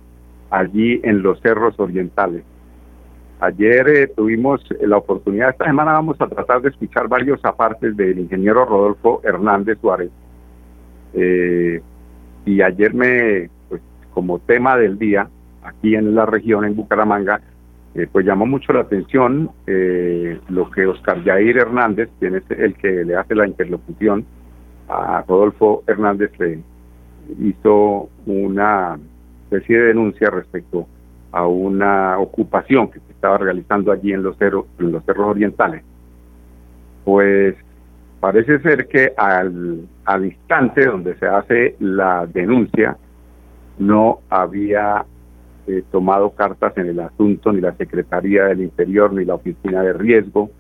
allí 0.49 1.03
en 1.05 1.21
los 1.21 1.39
cerros 1.43 1.79
orientales. 1.79 2.45
Ayer 3.41 3.87
eh, 3.91 4.07
tuvimos 4.07 4.65
la 4.81 4.97
oportunidad, 4.97 5.51
esta 5.51 5.67
semana 5.67 5.93
vamos 5.93 6.19
a 6.19 6.29
tratar 6.29 6.63
de 6.63 6.71
escuchar 6.71 7.09
varios 7.09 7.45
apartes 7.45 7.95
del 7.95 8.21
ingeniero 8.21 8.65
Rodolfo 8.65 9.21
Hernández 9.23 9.77
Suárez. 9.83 10.11
Eh, 11.13 11.83
y 12.47 12.63
ayer 12.63 12.95
me, 12.95 13.51
pues 13.69 13.83
como 14.15 14.39
tema 14.39 14.79
del 14.79 14.99
día, 14.99 15.29
aquí 15.71 15.95
en 15.95 16.15
la 16.15 16.27
región, 16.27 16.65
en 16.65 16.77
Bucaramanga, 16.77 17.41
eh, 17.95 18.07
pues 18.11 18.25
llamó 18.25 18.47
mucho 18.47 18.73
la 18.73 18.81
atención 18.81 19.51
eh, 19.67 20.39
lo 20.49 20.71
que 20.71 20.87
Oscar 20.87 21.25
Jair 21.25 21.59
Hernández, 21.59 22.09
quien 22.21 22.37
es 22.37 22.45
el 22.51 22.75
que 22.75 23.05
le 23.05 23.17
hace 23.17 23.35
la 23.35 23.47
interlocución 23.47 24.25
a 24.89 25.25
Rodolfo 25.27 25.83
Hernández, 25.87 26.31
le, 26.39 26.61
hizo 27.39 28.09
una 28.27 28.99
especie 29.45 29.79
de 29.79 29.87
denuncia 29.89 30.31
respecto 30.31 30.87
a 31.33 31.47
una 31.47 32.19
ocupación 32.19 32.89
que 32.89 32.99
se 33.01 33.13
estaba 33.13 33.39
realizando 33.39 33.93
allí 33.93 34.13
en 34.13 34.23
los 34.23 34.37
cerros, 34.37 34.67
en 34.79 34.93
los 34.93 35.05
cerros 35.05 35.29
orientales. 35.29 35.83
Pues 37.05 37.55
parece 38.21 38.61
ser 38.61 38.87
que 38.89 39.13
al, 39.17 39.87
al 40.05 40.25
instante 40.25 40.87
donde 40.87 41.17
se 41.17 41.27
hace 41.27 41.77
la 41.79 42.27
denuncia 42.27 42.97
no 43.79 44.21
había 44.29 45.05
eh, 45.67 45.83
tomado 45.91 46.31
cartas 46.31 46.77
en 46.77 46.87
el 46.87 47.01
asunto 47.01 47.53
ni 47.53 47.61
la 47.61 47.75
Secretaría 47.77 48.45
del 48.45 48.63
Interior 48.63 49.13
ni 49.13 49.25
la 49.25 49.35
Oficina 49.35 49.83
de 49.83 49.93
Riesgo. 49.93 50.51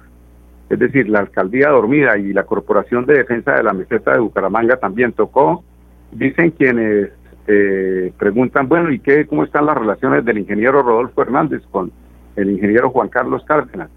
Es 0.68 0.78
decir, 0.78 1.08
la 1.08 1.20
alcaldía 1.20 1.68
dormida 1.70 2.16
y 2.16 2.32
la 2.32 2.44
Corporación 2.44 3.06
de 3.06 3.14
Defensa 3.18 3.54
de 3.54 3.62
la 3.62 3.72
Meseta 3.72 4.12
de 4.12 4.20
Bucaramanga 4.20 4.76
también 4.76 5.12
tocó. 5.12 5.64
Dicen 6.12 6.52
quienes 6.52 7.10
eh, 7.46 8.12
preguntan, 8.18 8.68
bueno, 8.68 8.90
¿y 8.92 9.00
qué, 9.00 9.26
cómo 9.26 9.44
están 9.44 9.66
las 9.66 9.76
relaciones 9.76 10.24
del 10.24 10.38
ingeniero 10.38 10.82
Rodolfo 10.82 11.22
Hernández 11.22 11.62
con 11.70 11.90
el 12.36 12.50
ingeniero 12.50 12.90
Juan 12.90 13.08
Carlos 13.08 13.42
Cárdenas? 13.44 13.90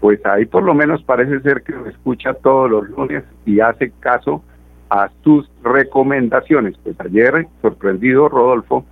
Pues 0.00 0.24
ahí 0.26 0.46
por 0.46 0.64
lo 0.64 0.74
menos 0.74 1.02
parece 1.02 1.40
ser 1.40 1.62
que 1.62 1.72
lo 1.72 1.86
escucha 1.86 2.34
todos 2.34 2.70
los 2.70 2.88
lunes 2.90 3.24
y 3.46 3.60
hace 3.60 3.92
caso 4.00 4.42
a 4.90 5.10
sus 5.22 5.50
recomendaciones. 5.62 6.76
Pues 6.82 7.00
ayer, 7.00 7.46
sorprendido 7.62 8.28
Rodolfo, 8.28 8.84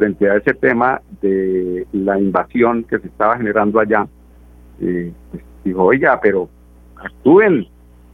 frente 0.00 0.30
a 0.30 0.36
ese 0.36 0.54
tema 0.54 1.02
de 1.20 1.86
la 1.92 2.18
invasión 2.18 2.84
que 2.84 2.98
se 2.98 3.08
estaba 3.08 3.36
generando 3.36 3.78
allá, 3.78 4.06
eh, 4.80 5.12
pues 5.30 5.42
dijo, 5.62 5.84
oiga, 5.84 6.18
pero 6.22 6.48
actúen, 6.96 7.66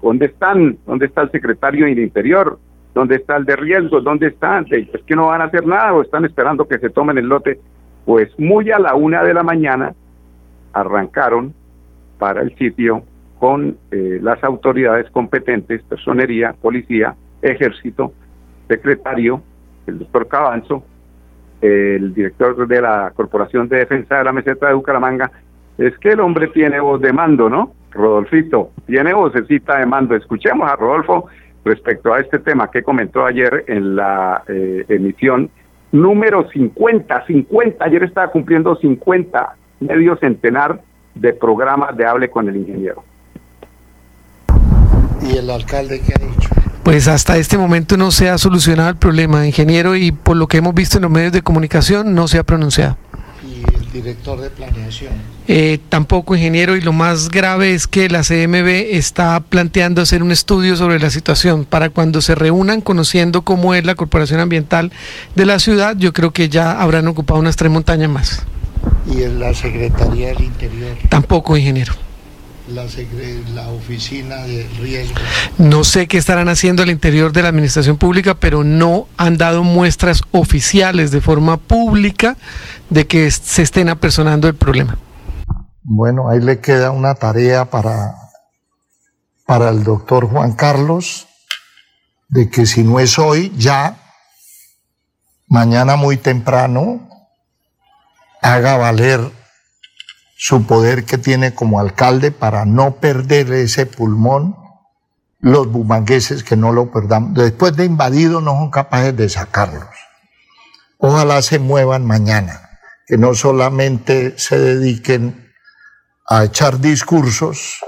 ¿dónde 0.03 0.27
están? 0.27 0.79
¿Dónde 0.85 1.07
está 1.07 1.23
el 1.23 1.31
secretario 1.31 1.87
del 1.87 2.01
Interior? 2.01 2.59
¿Dónde 2.93 3.17
está 3.17 3.37
el 3.37 3.45
de 3.45 3.55
riesgo? 3.55 4.01
¿Dónde 4.01 4.27
están? 4.27 4.67
Es 4.69 5.01
que 5.07 5.15
no 5.15 5.29
van 5.29 5.43
a 5.43 5.45
hacer 5.45 5.65
nada 5.65 5.95
o 5.95 6.03
están 6.03 6.25
esperando 6.25 6.67
que 6.67 6.79
se 6.79 6.91
tomen 6.91 7.19
el 7.19 7.27
lote. 7.27 7.61
Pues 8.05 8.37
muy 8.37 8.69
a 8.73 8.81
la 8.81 8.97
una 8.97 9.23
de 9.23 9.35
la 9.35 9.45
mañana 9.45 9.95
arrancaron 10.73 11.55
para 12.19 12.43
el 12.43 12.53
sitio 12.57 13.05
con 13.39 13.77
eh, 13.93 14.19
las 14.21 14.43
autoridades 14.43 15.09
competentes, 15.11 15.85
personería, 15.85 16.53
policía, 16.61 17.15
ejército, 17.43 18.13
secretario, 18.67 19.41
el 19.87 20.01
doctor 20.01 20.27
Cabanzo, 20.27 20.83
el 21.67 22.15
director 22.15 22.67
de 22.67 22.81
la 22.81 23.13
Corporación 23.15 23.69
de 23.69 23.79
Defensa 23.79 24.19
de 24.19 24.25
la 24.25 24.33
Meseta 24.33 24.69
de 24.69 24.75
Bucaramanga, 24.75 25.31
es 25.79 25.97
que 25.99 26.11
el 26.11 26.21
hombre 26.21 26.49
tiene 26.49 26.81
voz 26.81 27.01
de 27.01 27.13
mando, 27.13 27.49
¿no? 27.49 27.73
Rodolfito, 27.91 28.71
tiene 28.87 29.13
vocecita 29.13 29.79
de 29.79 29.87
mando. 29.87 30.15
Escuchemos 30.15 30.71
a 30.71 30.77
Rodolfo 30.77 31.29
respecto 31.65 32.13
a 32.13 32.21
este 32.21 32.39
tema 32.39 32.71
que 32.71 32.83
comentó 32.83 33.25
ayer 33.25 33.65
en 33.67 33.97
la 33.97 34.43
eh, 34.49 34.85
emisión 34.89 35.51
número 35.93 36.49
50, 36.51 37.27
50, 37.27 37.85
ayer 37.85 38.05
estaba 38.05 38.31
cumpliendo 38.31 38.77
50, 38.77 39.57
medio 39.81 40.17
centenar 40.17 40.81
de 41.15 41.33
programas 41.33 41.97
de 41.97 42.07
hable 42.07 42.29
con 42.29 42.49
el 42.49 42.57
ingeniero. 42.57 43.03
¿Y 45.23 45.39
el 45.39 45.51
alcalde 45.51 46.01
qué 46.01 46.13
ha 46.15 46.25
dicho? 46.25 46.56
Pues 46.87 47.09
hasta 47.09 47.37
este 47.37 47.59
momento 47.59 47.97
no 47.97 48.13
se 48.13 48.31
ha 48.31 48.39
solucionado 48.39 48.91
el 48.91 48.97
problema, 48.97 49.45
ingeniero, 49.45 49.97
y 49.97 50.13
por 50.13 50.37
lo 50.37 50.47
que 50.47 50.59
hemos 50.59 50.73
visto 50.73 50.99
en 50.99 51.03
los 51.03 51.11
medios 51.11 51.33
de 51.33 51.43
comunicación 51.43 52.15
no 52.15 52.29
se 52.29 52.39
ha 52.39 52.45
pronunciado. 52.45 52.97
¿Y 53.45 53.75
el 53.75 53.91
director 53.91 54.41
de 54.41 54.51
planeación? 54.51 55.13
Eh, 55.49 55.81
tampoco, 55.89 56.37
ingeniero, 56.37 56.77
y 56.77 56.81
lo 56.81 56.93
más 56.93 57.29
grave 57.29 57.75
es 57.75 57.89
que 57.89 58.09
la 58.09 58.23
CMB 58.23 58.95
está 58.95 59.41
planteando 59.41 60.01
hacer 60.01 60.23
un 60.23 60.31
estudio 60.31 60.77
sobre 60.77 61.01
la 61.01 61.11
situación 61.11 61.65
para 61.65 61.91
cuando 61.91 62.21
se 62.21 62.37
reúnan 62.37 62.81
conociendo 62.81 63.43
cómo 63.43 63.75
es 63.75 63.85
la 63.85 63.97
corporación 63.97 64.39
ambiental 64.39 64.93
de 65.35 65.45
la 65.45 65.59
ciudad, 65.59 65.97
yo 65.99 66.13
creo 66.13 66.31
que 66.31 66.49
ya 66.49 66.81
habrán 66.81 67.09
ocupado 67.09 67.41
unas 67.41 67.57
tres 67.57 67.73
montañas 67.73 68.11
más. 68.11 68.45
¿Y 69.13 69.25
en 69.25 69.41
la 69.41 69.53
Secretaría 69.55 70.29
del 70.29 70.45
Interior? 70.45 70.97
Tampoco, 71.09 71.57
ingeniero 71.57 72.06
la, 72.69 72.87
la 73.55 73.69
oficina 73.69 74.37
de 74.45 74.69
riesgo. 74.81 75.15
No 75.59 75.85
sé 75.85 76.07
qué 76.07 76.19
estarán 76.19 76.49
haciendo 76.49 76.83
al 76.83 76.91
interior 76.91 77.33
de 77.33 77.43
la 77.43 77.49
administración 77.49 77.97
pública, 77.97 78.35
pero 78.35 78.65
no 78.65 79.09
han 79.17 79.39
dado 79.39 79.63
muestras 79.63 80.23
oficiales 80.33 81.11
de 81.11 81.21
forma 81.21 81.57
pública 81.57 82.37
de 82.91 83.07
que 83.07 83.31
se 83.31 83.63
estén 83.63 83.89
apersonando 83.89 84.49
el 84.49 84.55
problema. 84.55 84.99
Bueno, 85.83 86.29
ahí 86.29 86.41
le 86.41 86.61
queda 86.61 86.91
una 86.91 87.15
tarea 87.15 87.67
para, 87.67 88.15
para 89.47 89.71
el 89.71 89.85
doctor 89.85 90.29
Juan 90.29 90.55
Carlos, 90.55 91.27
de 92.29 92.51
que 92.51 92.67
si 92.67 92.83
no 92.83 92.99
es 92.99 93.19
hoy, 93.19 93.53
ya, 93.57 93.97
mañana 95.47 95.95
muy 95.95 96.17
temprano, 96.17 97.09
haga 98.43 98.77
valer 98.77 99.21
su 100.39 100.67
poder 100.67 101.05
que 101.05 101.17
tiene 101.17 101.55
como 101.55 101.81
alcalde 101.81 102.31
para 102.31 102.67
no 102.67 102.97
perder 102.97 103.53
ese 103.53 103.87
pulmón, 103.87 104.55
los 105.41 105.73
bumangueses 105.73 106.45
que 106.45 106.57
no 106.57 106.73
lo 106.73 106.93
perdamos. 106.93 107.35
Después 107.35 107.75
de 107.75 107.87
invadido 107.87 108.43
no 108.43 108.53
son 108.53 108.71
capaces 108.71 109.17
de 109.17 109.31
sacarlos. 109.31 109.89
Ojalá 110.99 111.41
se 111.41 111.59
muevan 111.59 112.05
mañana, 112.05 112.79
que 113.07 113.17
no 113.17 113.35
solamente 113.35 114.39
se 114.39 114.59
dediquen 114.59 115.53
a 116.29 116.45
echar 116.45 116.81
discursos 116.81 117.79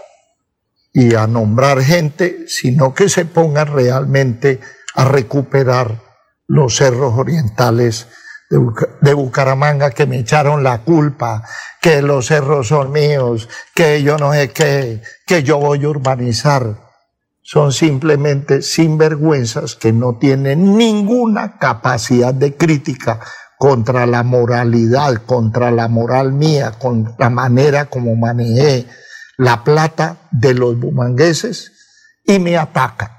y 0.95 1.15
a 1.15 1.27
nombrar 1.27 1.83
gente, 1.83 2.49
sino 2.49 2.95
que 2.95 3.11
se 3.11 3.27
pongan 3.27 3.67
realmente 3.69 4.61
a 4.95 5.05
recuperar 5.05 6.01
los 6.47 6.77
cerros 6.77 7.13
orientales 7.19 8.09
de, 8.51 9.15
Bucaramanga 9.15 9.91
que 9.91 10.07
me 10.07 10.19
echaron 10.19 10.63
la 10.63 10.79
culpa, 10.83 11.43
que 11.81 12.03
los 12.03 12.27
cerros 12.27 12.69
son 12.69 12.93
míos, 12.93 13.49
que 13.75 14.03
yo 14.03 14.17
no 14.17 14.33
sé 14.33 14.51
qué, 14.51 15.03
que 15.27 15.43
yo 15.43 15.59
voy 15.59 15.85
a 15.85 15.89
urbanizar. 15.89 16.89
Son 17.43 17.73
simplemente 17.73 18.61
sinvergüenzas 18.63 19.75
que 19.75 19.93
no 19.93 20.19
tienen 20.19 20.77
ninguna 20.77 21.59
capacidad 21.59 22.35
de 22.35 22.57
crítica 22.57 23.21
contra 23.59 24.07
la 24.07 24.23
moralidad, 24.23 25.23
contra 25.25 25.71
la 25.71 25.89
moral 25.89 26.33
mía, 26.33 26.73
con 26.79 27.15
la 27.19 27.31
manera 27.31 27.87
como 27.87 28.17
manejé 28.17 28.87
la 29.37 29.65
plata 29.65 30.17
de 30.31 30.55
los 30.55 30.79
bumangueses 30.79 31.73
y 32.25 32.39
me 32.39 32.59
atacan, 32.59 33.11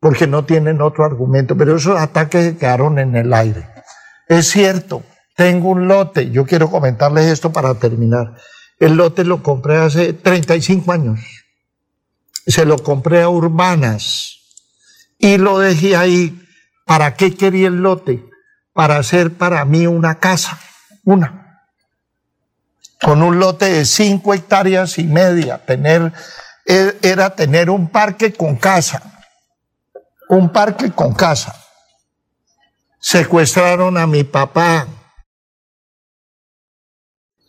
porque 0.00 0.26
no 0.26 0.44
tienen 0.44 0.80
otro 0.80 1.04
argumento, 1.04 1.56
pero 1.56 1.76
esos 1.76 1.98
ataques 1.98 2.56
quedaron 2.56 2.98
en 2.98 3.16
el 3.16 3.34
aire. 3.34 3.71
Es 4.32 4.48
cierto, 4.48 5.02
tengo 5.36 5.68
un 5.68 5.88
lote, 5.88 6.30
yo 6.30 6.46
quiero 6.46 6.70
comentarles 6.70 7.26
esto 7.26 7.52
para 7.52 7.74
terminar. 7.74 8.34
El 8.78 8.94
lote 8.94 9.24
lo 9.24 9.42
compré 9.42 9.76
hace 9.76 10.14
35 10.14 10.90
años. 10.90 11.20
Se 12.46 12.64
lo 12.64 12.78
compré 12.78 13.20
a 13.20 13.28
Urbanas 13.28 14.38
y 15.18 15.36
lo 15.36 15.58
dejé 15.58 15.96
ahí. 15.96 16.42
¿Para 16.86 17.14
qué 17.14 17.36
quería 17.36 17.68
el 17.68 17.82
lote? 17.82 18.24
Para 18.72 18.96
hacer 18.96 19.34
para 19.34 19.66
mí 19.66 19.86
una 19.86 20.18
casa, 20.18 20.58
una. 21.04 21.66
Con 23.02 23.20
un 23.22 23.38
lote 23.38 23.66
de 23.66 23.84
5 23.84 24.32
hectáreas 24.32 24.98
y 24.98 25.04
media, 25.04 25.58
tener, 25.58 26.10
e, 26.64 26.96
era 27.02 27.36
tener 27.36 27.68
un 27.68 27.90
parque 27.90 28.32
con 28.32 28.56
casa. 28.56 29.26
Un 30.30 30.50
parque 30.50 30.90
con 30.90 31.12
casa 31.12 31.61
secuestraron 33.02 33.98
a 33.98 34.06
mi 34.06 34.24
papá. 34.24 34.86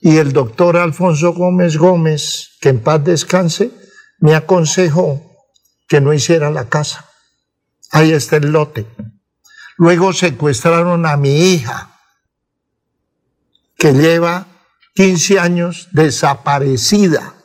Y 0.01 0.17
el 0.17 0.33
doctor 0.33 0.75
Alfonso 0.75 1.31
Gómez 1.31 1.77
Gómez, 1.77 2.57
que 2.59 2.69
en 2.69 2.81
paz 2.81 3.01
descanse, 3.05 3.71
me 4.19 4.35
aconsejó 4.35 5.21
que 5.87 6.01
no 6.01 6.11
hiciera 6.11 6.51
la 6.51 6.67
casa. 6.67 7.09
Ahí 7.91 8.11
está 8.11 8.37
el 8.37 8.51
lote. 8.51 8.85
Luego 9.77 10.11
secuestraron 10.11 11.05
a 11.05 11.15
mi 11.15 11.53
hija, 11.53 11.99
que 13.77 13.93
lleva 13.93 14.47
15 14.95 15.39
años 15.39 15.87
desaparecida. 15.91 17.35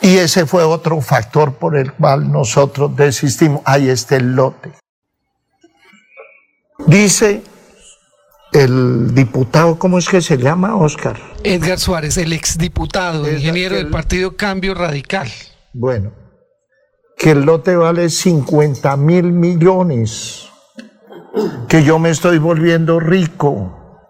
Y 0.00 0.16
ese 0.16 0.46
fue 0.46 0.62
otro 0.62 1.00
factor 1.00 1.54
por 1.54 1.76
el 1.76 1.92
cual 1.92 2.30
nosotros 2.30 2.94
desistimos. 2.94 3.62
Ahí 3.64 3.88
está 3.88 4.16
el 4.16 4.34
lote. 4.34 4.72
Dice 6.86 7.42
el 8.52 9.14
diputado, 9.14 9.78
¿cómo 9.78 9.98
es 9.98 10.08
que 10.08 10.22
se 10.22 10.38
llama, 10.38 10.76
Oscar? 10.76 11.20
Edgar 11.42 11.78
Suárez, 11.78 12.16
el 12.16 12.32
exdiputado, 12.32 13.30
ingeniero 13.30 13.76
del 13.76 13.88
Partido 13.88 14.36
Cambio 14.36 14.74
Radical. 14.74 15.28
Bueno, 15.72 16.12
que 17.16 17.32
el 17.32 17.42
lote 17.42 17.76
vale 17.76 18.08
50 18.08 18.96
mil 18.96 19.32
millones, 19.32 20.48
que 21.68 21.82
yo 21.82 21.98
me 21.98 22.10
estoy 22.10 22.38
volviendo 22.38 23.00
rico, 23.00 24.00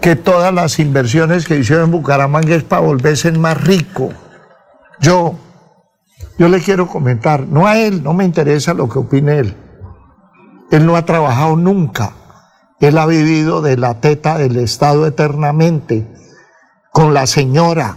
que 0.00 0.14
todas 0.14 0.54
las 0.54 0.78
inversiones 0.78 1.46
que 1.46 1.56
hicieron 1.56 1.86
en 1.86 1.90
Bucaramanga 1.90 2.54
es 2.54 2.62
para 2.62 2.82
volverse 2.82 3.32
más 3.32 3.60
rico 3.60 4.12
yo, 5.00 5.34
yo 6.38 6.48
le 6.48 6.60
quiero 6.60 6.86
comentar, 6.86 7.46
no 7.46 7.66
a 7.66 7.78
él, 7.78 8.02
no 8.02 8.12
me 8.12 8.24
interesa 8.24 8.74
lo 8.74 8.88
que 8.88 8.98
opine 8.98 9.38
él. 9.38 9.56
Él 10.70 10.86
no 10.86 10.96
ha 10.96 11.04
trabajado 11.04 11.56
nunca. 11.56 12.12
Él 12.80 12.96
ha 12.96 13.06
vivido 13.06 13.60
de 13.60 13.76
la 13.76 14.00
teta 14.00 14.38
del 14.38 14.56
Estado 14.56 15.06
eternamente, 15.06 16.06
con 16.92 17.12
la 17.12 17.26
señora. 17.26 17.96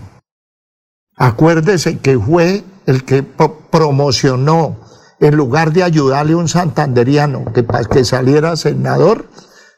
Acuérdese 1.15 1.99
que 1.99 2.17
fue 2.17 2.63
el 2.85 3.05
que 3.05 3.23
promocionó, 3.23 4.77
en 5.19 5.37
lugar 5.37 5.71
de 5.71 5.83
ayudarle 5.83 6.33
a 6.33 6.37
un 6.37 6.49
santanderiano 6.49 7.45
que 7.53 7.63
para 7.63 7.85
que 7.85 8.03
saliera 8.03 8.57
senador, 8.57 9.27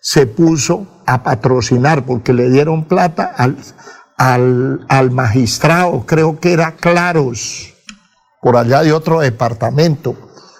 se 0.01 0.25
puso 0.25 0.87
a 1.05 1.23
patrocinar 1.23 2.05
porque 2.05 2.33
le 2.33 2.49
dieron 2.49 2.85
plata 2.85 3.25
al, 3.37 3.57
al, 4.17 4.85
al 4.89 5.11
magistrado, 5.11 6.05
creo 6.05 6.39
que 6.39 6.53
era 6.53 6.75
Claros, 6.75 7.73
por 8.41 8.57
allá 8.57 8.81
de 8.81 8.93
otro 8.93 9.19
departamento. 9.19 10.15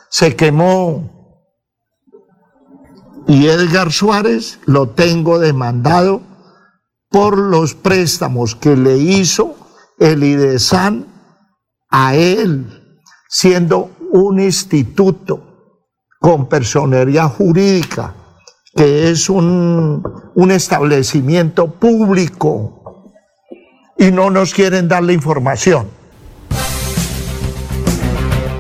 Se 0.10 0.36
quemó. 0.36 1.14
Y 3.28 3.48
Edgar 3.48 3.92
Suárez 3.92 4.60
lo 4.66 4.90
tengo 4.90 5.40
demandado 5.40 6.22
por 7.10 7.38
los 7.38 7.74
préstamos 7.74 8.56
que 8.56 8.76
le 8.76 8.98
hizo 8.98 9.56
el 10.00 10.24
IDESAN 10.24 11.08
a 11.90 12.16
él, 12.16 13.00
siendo 13.30 13.92
un 14.12 14.40
instituto 14.40 15.42
con 16.20 16.48
personería 16.48 17.28
jurídica, 17.28 18.14
que 18.76 19.10
es 19.10 19.30
un, 19.30 20.04
un 20.36 20.52
establecimiento 20.52 21.68
público, 21.68 22.85
y 23.98 24.12
no 24.12 24.30
nos 24.30 24.54
quieren 24.54 24.88
dar 24.88 25.04
la 25.04 25.14
información. 25.14 25.88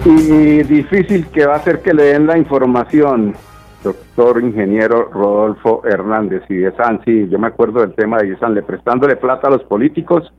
Y 0.05 0.63
difícil 0.63 1.27
que 1.27 1.45
va 1.45 1.55
a 1.55 1.63
ser 1.63 1.81
que 1.81 1.93
le 1.93 2.03
den 2.03 2.27
la 2.27 2.37
información 2.37 3.35
doctor 3.83 4.41
ingeniero 4.41 5.09
Rodolfo 5.11 5.83
Hernández 5.85 6.43
y 6.49 6.55
de 6.55 6.75
San, 6.75 7.01
sí, 7.05 7.27
yo 7.29 7.37
me 7.37 7.47
acuerdo 7.47 7.81
del 7.81 7.93
tema 7.93 8.17
de 8.17 8.35
San, 8.37 8.55
le 8.55 8.63
prestándole 8.63 9.15
plata 9.15 9.47
a 9.47 9.51
los 9.51 9.63
políticos 9.63 10.31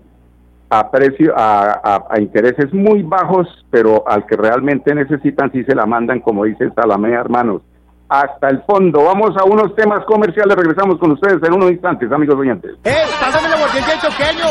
a 0.68 0.90
precio, 0.90 1.32
a, 1.36 2.08
intereses 2.18 2.72
muy 2.74 3.02
bajos, 3.02 3.46
pero 3.70 4.02
al 4.08 4.26
que 4.26 4.36
realmente 4.36 4.94
necesitan 4.94 5.52
sí 5.52 5.62
se 5.62 5.76
la 5.76 5.86
mandan, 5.86 6.20
como 6.20 6.44
dice 6.44 6.70
Salamea, 6.74 7.20
hermanos, 7.20 7.62
hasta 8.08 8.48
el 8.48 8.62
fondo. 8.62 9.02
Vamos 9.04 9.30
a 9.36 9.44
unos 9.44 9.74
temas 9.74 10.04
comerciales, 10.06 10.56
regresamos 10.56 10.98
con 10.98 11.12
ustedes 11.12 11.38
en 11.42 11.54
unos 11.54 11.70
instantes, 11.70 12.10
amigos 12.12 12.36
oyentes. 12.38 12.72
¡Eh! 12.84 13.04
¡Pásame 13.20 13.48
la 13.48 13.56
botella 13.56 13.86
del 13.86 14.00
choqueño! 14.00 14.46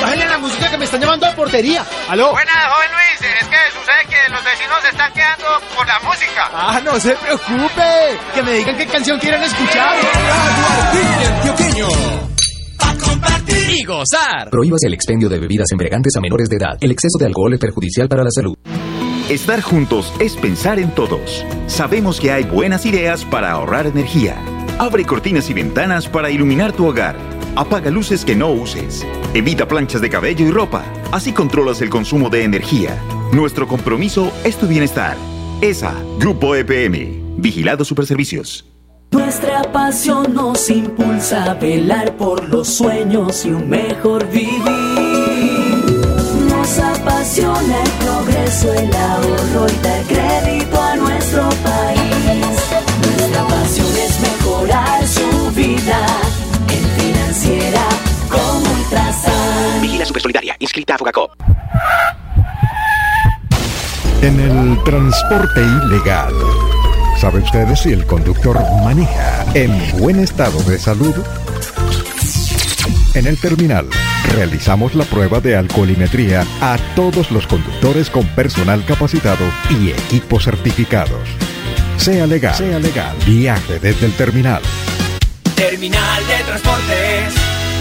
Bájenle 0.00 0.28
la 0.28 0.38
música 0.38 0.70
que 0.70 0.78
me 0.78 0.84
están 0.84 1.00
llamando 1.00 1.26
de 1.26 1.32
portería. 1.32 1.84
¿Aló? 2.08 2.32
Buenas, 2.32 2.54
joven 2.72 2.88
Luis. 2.90 3.32
Es 3.38 3.48
que 3.48 3.56
sucede 3.78 4.02
que 4.08 4.32
los 4.32 4.42
vecinos 4.42 4.78
se 4.82 4.88
están 4.88 5.12
quedando 5.12 5.46
por 5.76 5.86
la 5.86 6.00
música. 6.00 6.48
Ah, 6.52 6.80
no 6.82 6.98
se 6.98 7.14
preocupe. 7.16 8.18
Que 8.34 8.42
me 8.42 8.52
digan 8.52 8.76
qué 8.76 8.86
canción 8.86 9.18
quieren 9.18 9.42
escuchar. 9.42 9.96
Radio 10.94 11.88
A 12.80 12.94
compartir 12.96 13.70
y 13.78 13.84
gozar. 13.84 14.48
Prohíbas 14.50 14.80
el 14.84 14.94
expendio 14.94 15.28
de 15.28 15.38
bebidas 15.38 15.70
embriagantes 15.70 16.16
a 16.16 16.20
menores 16.20 16.48
de 16.48 16.56
edad. 16.56 16.78
El 16.80 16.92
exceso 16.92 17.18
de 17.18 17.26
alcohol 17.26 17.52
es 17.52 17.60
perjudicial 17.60 18.08
para 18.08 18.24
la 18.24 18.30
salud. 18.30 18.56
Estar 19.30 19.60
juntos 19.60 20.12
es 20.18 20.34
pensar 20.34 20.80
en 20.80 20.92
todos. 20.92 21.46
Sabemos 21.68 22.18
que 22.18 22.32
hay 22.32 22.42
buenas 22.42 22.84
ideas 22.84 23.24
para 23.24 23.52
ahorrar 23.52 23.86
energía. 23.86 24.36
Abre 24.80 25.04
cortinas 25.04 25.48
y 25.50 25.54
ventanas 25.54 26.08
para 26.08 26.32
iluminar 26.32 26.72
tu 26.72 26.84
hogar. 26.84 27.14
Apaga 27.54 27.92
luces 27.92 28.24
que 28.24 28.34
no 28.34 28.50
uses. 28.50 29.06
Evita 29.32 29.68
planchas 29.68 30.00
de 30.00 30.10
cabello 30.10 30.44
y 30.48 30.50
ropa. 30.50 30.82
Así 31.12 31.32
controlas 31.32 31.80
el 31.80 31.90
consumo 31.90 32.28
de 32.28 32.42
energía. 32.42 33.00
Nuestro 33.30 33.68
compromiso 33.68 34.32
es 34.42 34.56
tu 34.56 34.66
bienestar. 34.66 35.16
ESA, 35.60 35.94
Grupo 36.18 36.56
EPM. 36.56 37.36
Vigilado 37.36 37.84
Superservicios. 37.84 38.68
Nuestra 39.12 39.62
pasión 39.70 40.34
nos 40.34 40.68
impulsa 40.68 41.52
a 41.52 41.54
velar 41.54 42.16
por 42.16 42.48
los 42.48 42.66
sueños 42.66 43.46
y 43.46 43.50
un 43.50 43.70
mejor 43.70 44.28
vivir. 44.28 44.60
Nos 46.48 46.78
apasiona 46.80 47.89
progreso, 48.50 48.72
el 48.74 48.94
ahorro 48.94 49.66
y 49.68 49.76
dar 49.82 50.02
crédito 50.04 50.82
a 50.82 50.96
nuestro 50.96 51.48
país. 51.62 52.44
Nuestra 53.16 53.46
pasión 53.46 53.86
es 53.96 54.20
mejorar 54.20 55.06
su 55.06 55.50
vida 55.52 56.06
financiera 56.96 57.82
como 58.28 58.72
Ultrasan. 58.72 59.82
Vigila 59.82 60.04
Supersolidaria, 60.04 60.56
inscrita 60.58 60.94
a 60.94 60.98
Fogacop. 60.98 61.32
En 64.22 64.38
el 64.38 64.84
transporte 64.84 65.60
ilegal, 65.60 66.34
¿sabe 67.18 67.40
usted 67.40 67.74
si 67.74 67.92
el 67.92 68.06
conductor 68.06 68.60
maneja 68.84 69.44
en 69.54 69.98
buen 69.98 70.20
estado 70.20 70.60
de 70.64 70.78
salud? 70.78 71.14
En 73.14 73.26
el 73.26 73.38
terminal, 73.38 73.88
realizamos 74.30 74.94
la 74.94 75.04
prueba 75.04 75.40
de 75.40 75.56
alcoholimetría 75.56 76.44
a 76.60 76.78
todos 76.94 77.30
los 77.30 77.46
conductores 77.46 78.10
con 78.10 78.26
personal 78.28 78.84
capacitado 78.84 79.44
y 79.68 79.90
equipos 79.90 80.44
certificados. 80.44 81.28
Sea 81.96 82.26
legal, 82.26 82.54
sea 82.54 82.78
legal, 82.78 83.16
viaje 83.26 83.78
desde 83.78 84.06
el 84.06 84.12
terminal. 84.12 84.62
Terminal 85.54 86.26
de 86.26 86.44
Transportes 86.44 87.34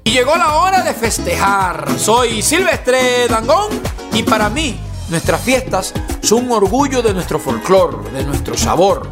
Y 0.04 0.12
llegó 0.12 0.36
la 0.38 0.56
hora 0.56 0.84
de 0.84 0.94
festejar. 0.94 2.00
Soy 2.00 2.42
Silvestre 2.42 3.28
Dangón 3.28 3.82
y 4.14 4.24
para 4.24 4.50
mí 4.50 4.80
nuestras 5.10 5.42
fiestas 5.42 5.94
son 6.22 6.46
un 6.46 6.52
orgullo 6.52 7.02
de 7.02 7.14
nuestro 7.14 7.40
folclor, 7.40 8.12
de 8.12 8.24
nuestro 8.24 8.58
sabor. 8.58 9.10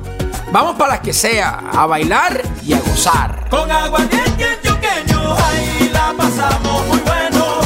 Vamos 0.52 0.76
para 0.76 0.94
las 0.94 1.02
que 1.02 1.13
sea, 1.13 1.63
a 1.72 1.86
bailar 1.86 2.41
y 2.65 2.74
a 2.74 2.80
gozar. 2.80 3.48
Con 3.50 3.70
aguardiente 3.70 4.46
antioqueño, 4.46 5.36
ahí 5.36 5.89
la 5.91 6.13
pasamos 6.18 6.88
muy 6.88 7.00
bueno. 7.00 7.64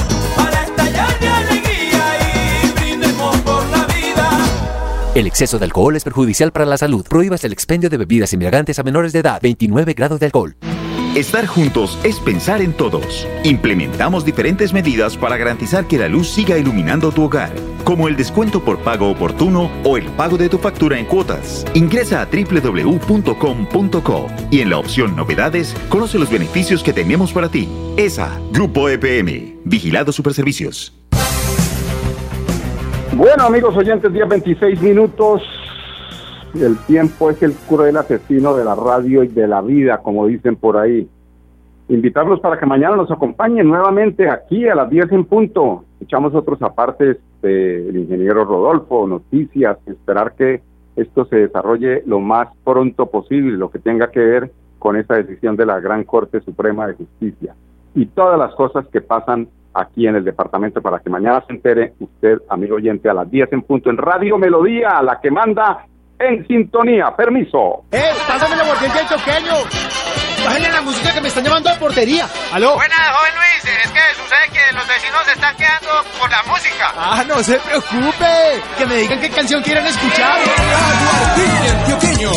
El 5.20 5.28
exceso 5.28 5.60
de 5.60 5.66
alcohol 5.66 5.98
es 5.98 6.06
perjudicial 6.06 6.54
para 6.54 6.66
la 6.66 6.78
salud. 6.78 7.06
Prohíbas 7.06 7.44
el 7.44 7.52
expendio 7.52 7.90
de 7.90 7.98
bebidas 7.98 8.32
embriagantes 8.32 8.80
a 8.80 8.84
menores 8.84 9.12
de 9.12 9.20
edad. 9.20 9.42
29 9.42 9.94
grados 9.94 10.20
de 10.22 10.28
alcohol. 10.28 10.56
Estar 11.16 11.48
juntos 11.48 11.98
es 12.04 12.20
pensar 12.20 12.62
en 12.62 12.72
todos. 12.72 13.28
Implementamos 13.44 14.24
diferentes 14.24 14.74
medidas 14.74 15.18
para 15.18 15.38
garantizar 15.38 15.88
que 15.88 15.98
la 15.98 16.08
luz 16.08 16.30
siga 16.30 16.60
iluminando 16.60 17.12
tu 17.12 17.24
hogar, 17.24 17.52
como 17.84 18.08
el 18.08 18.16
descuento 18.16 18.64
por 18.64 18.78
pago 18.80 19.10
oportuno 19.10 19.72
o 19.84 19.98
el 19.98 20.06
pago 20.12 20.38
de 20.38 20.50
tu 20.50 20.60
factura 20.60 21.00
en 21.00 21.06
cuotas. 21.06 21.66
Ingresa 21.74 22.22
a 22.22 22.28
www.com.co 22.28 24.28
y 24.52 24.62
en 24.62 24.70
la 24.70 24.78
opción 24.78 25.16
Novedades 25.16 25.76
conoce 25.90 26.20
los 26.20 26.30
beneficios 26.30 26.84
que 26.84 26.94
tenemos 26.94 27.34
para 27.34 27.50
ti. 27.50 27.68
ESA, 27.98 28.40
Grupo 28.52 28.88
EPM, 28.88 29.62
Vigilado 29.66 30.12
Superservicios. 30.12 30.94
Bueno, 33.14 33.46
amigos 33.46 33.76
oyentes, 33.76 34.14
día 34.14 34.26
26 34.26 34.80
minutos. 34.84 35.42
El 36.56 36.78
tiempo 36.88 37.30
es 37.30 37.42
el 37.44 37.54
cruel 37.54 37.98
asesino 37.98 38.56
de 38.56 38.64
la 38.64 38.76
radio 38.76 39.24
y 39.24 39.28
de 39.28 39.48
la 39.48 39.62
vida, 39.62 40.00
como 40.00 40.28
dicen 40.28 40.56
por 40.56 40.78
ahí. 40.78 41.08
Invitarlos 41.88 42.40
para 42.40 42.60
que 42.60 42.66
mañana 42.66 42.96
nos 42.96 43.12
acompañen 43.12 43.68
nuevamente 43.68 44.30
aquí 44.30 44.68
a 44.68 44.76
las 44.76 44.90
10 44.90 45.12
en 45.12 45.26
punto. 45.26 45.86
Echamos 46.02 46.34
otros 46.36 46.62
apartes 46.62 47.18
del 47.42 47.96
ingeniero 47.96 48.46
Rodolfo, 48.46 49.08
noticias, 49.08 49.78
esperar 49.88 50.34
que 50.34 50.62
esto 50.96 51.26
se 51.26 51.38
desarrolle 51.38 52.04
lo 52.06 52.20
más 52.20 52.50
pronto 52.64 53.06
posible, 53.08 53.58
lo 53.58 53.70
que 53.72 53.80
tenga 53.80 54.12
que 54.12 54.20
ver 54.20 54.52
con 54.78 54.98
esa 54.98 55.16
decisión 55.16 55.56
de 55.56 55.66
la 55.66 55.80
Gran 55.80 56.04
Corte 56.04 56.42
Suprema 56.42 56.88
de 56.88 56.94
Justicia 56.94 57.56
y 57.96 58.06
todas 58.08 58.38
las 58.38 58.54
cosas 58.56 58.88
que 58.88 59.02
pasan 59.02 59.48
aquí 59.74 60.08
en 60.08 60.16
el 60.16 60.24
departamento 60.24 60.82
para 60.82 61.00
que 61.00 61.10
mañana 61.10 61.44
se 61.46 61.54
entere 61.54 61.94
usted, 62.00 62.40
amigo 62.50 62.76
oyente, 62.76 63.10
a 63.10 63.14
las 63.14 63.30
10 63.30 63.54
en 63.54 63.62
punto 63.62 63.90
en 63.90 63.98
Radio 63.98 64.38
Melodía, 64.38 65.02
la 65.02 65.20
que 65.20 65.32
manda 65.32 65.86
en 66.20 66.46
sintonía. 66.48 67.14
Permiso. 67.16 67.86
¡Eh! 67.92 68.12
¡Pásame 68.28 68.56
la 68.56 68.64
del 68.64 69.08
choqueño! 69.08 69.54
Bájenle 70.46 70.72
la 70.72 70.82
música 70.82 71.14
que 71.14 71.22
me 71.22 71.28
están 71.28 71.44
llamando 71.44 71.70
a 71.70 71.76
portería. 71.76 72.28
¿Aló? 72.54 72.76
Buenas, 72.76 73.00
joven 73.10 73.34
Luis. 73.36 73.76
Es 73.84 73.92
que 73.92 74.00
sucede 74.16 74.48
que 74.54 74.76
los 74.76 74.88
vecinos 74.88 75.22
se 75.26 75.32
están 75.34 75.56
quedando 75.58 76.04
por 76.20 76.30
la 76.30 76.44
música. 76.44 76.94
Ah, 76.96 77.24
no 77.28 77.44
se 77.44 77.60
preocupe. 77.60 78.62
Que 78.78 78.86
me 78.86 78.96
digan 78.96 79.20
qué 79.20 79.30
canción 79.30 79.62
quieren 79.62 79.86
escuchar. 79.86 80.40
Antioqueño. 81.80 82.32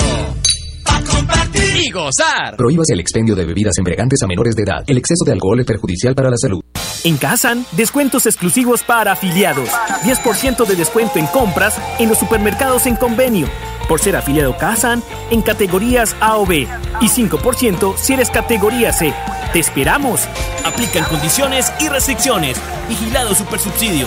Y 1.75 1.91
gozar. 1.91 2.57
Prohíbas 2.57 2.91
el 2.91 3.01
expendio 3.01 3.35
de 3.35 3.47
bebidas 3.47 3.79
embriagantes 3.79 4.23
a 4.23 4.27
menores 4.27 4.55
de 4.55 4.63
edad. 4.65 4.85
El 4.87 4.99
exceso 4.99 5.25
de 5.25 5.33
alcohol 5.33 5.61
es 5.61 5.67
perjudicial 5.67 6.15
para 6.15 6.29
la 6.29 6.37
salud. 6.37 6.61
En 7.05 7.17
Kazan, 7.17 7.65
descuentos 7.73 8.27
exclusivos 8.27 8.83
para 8.83 9.13
afiliados. 9.13 9.69
10% 10.05 10.67
de 10.67 10.77
descuento 10.77 11.19
en 11.19 11.27
compras 11.27 11.81
en 11.99 12.11
los 12.11 12.19
supermercados 12.19 12.87
en 12.87 12.97
convenio. 12.97 13.49
Por 13.89 14.01
ser 14.01 14.17
afiliado 14.17 14.57
Kazan 14.57 15.03
en 15.31 15.41
categorías 15.41 16.15
A 16.21 16.37
o 16.37 16.47
B. 16.47 16.69
Y 17.01 17.09
5% 17.09 17.97
si 17.97 18.13
eres 18.13 18.31
categoría 18.31 18.93
C. 18.93 19.13
¡Te 19.53 19.59
esperamos! 19.59 20.21
Aplican 20.65 21.05
condiciones 21.05 21.73
y 21.81 21.89
restricciones. 21.89 22.59
Vigilado 22.89 23.35
Supersubsidio. 23.35 24.07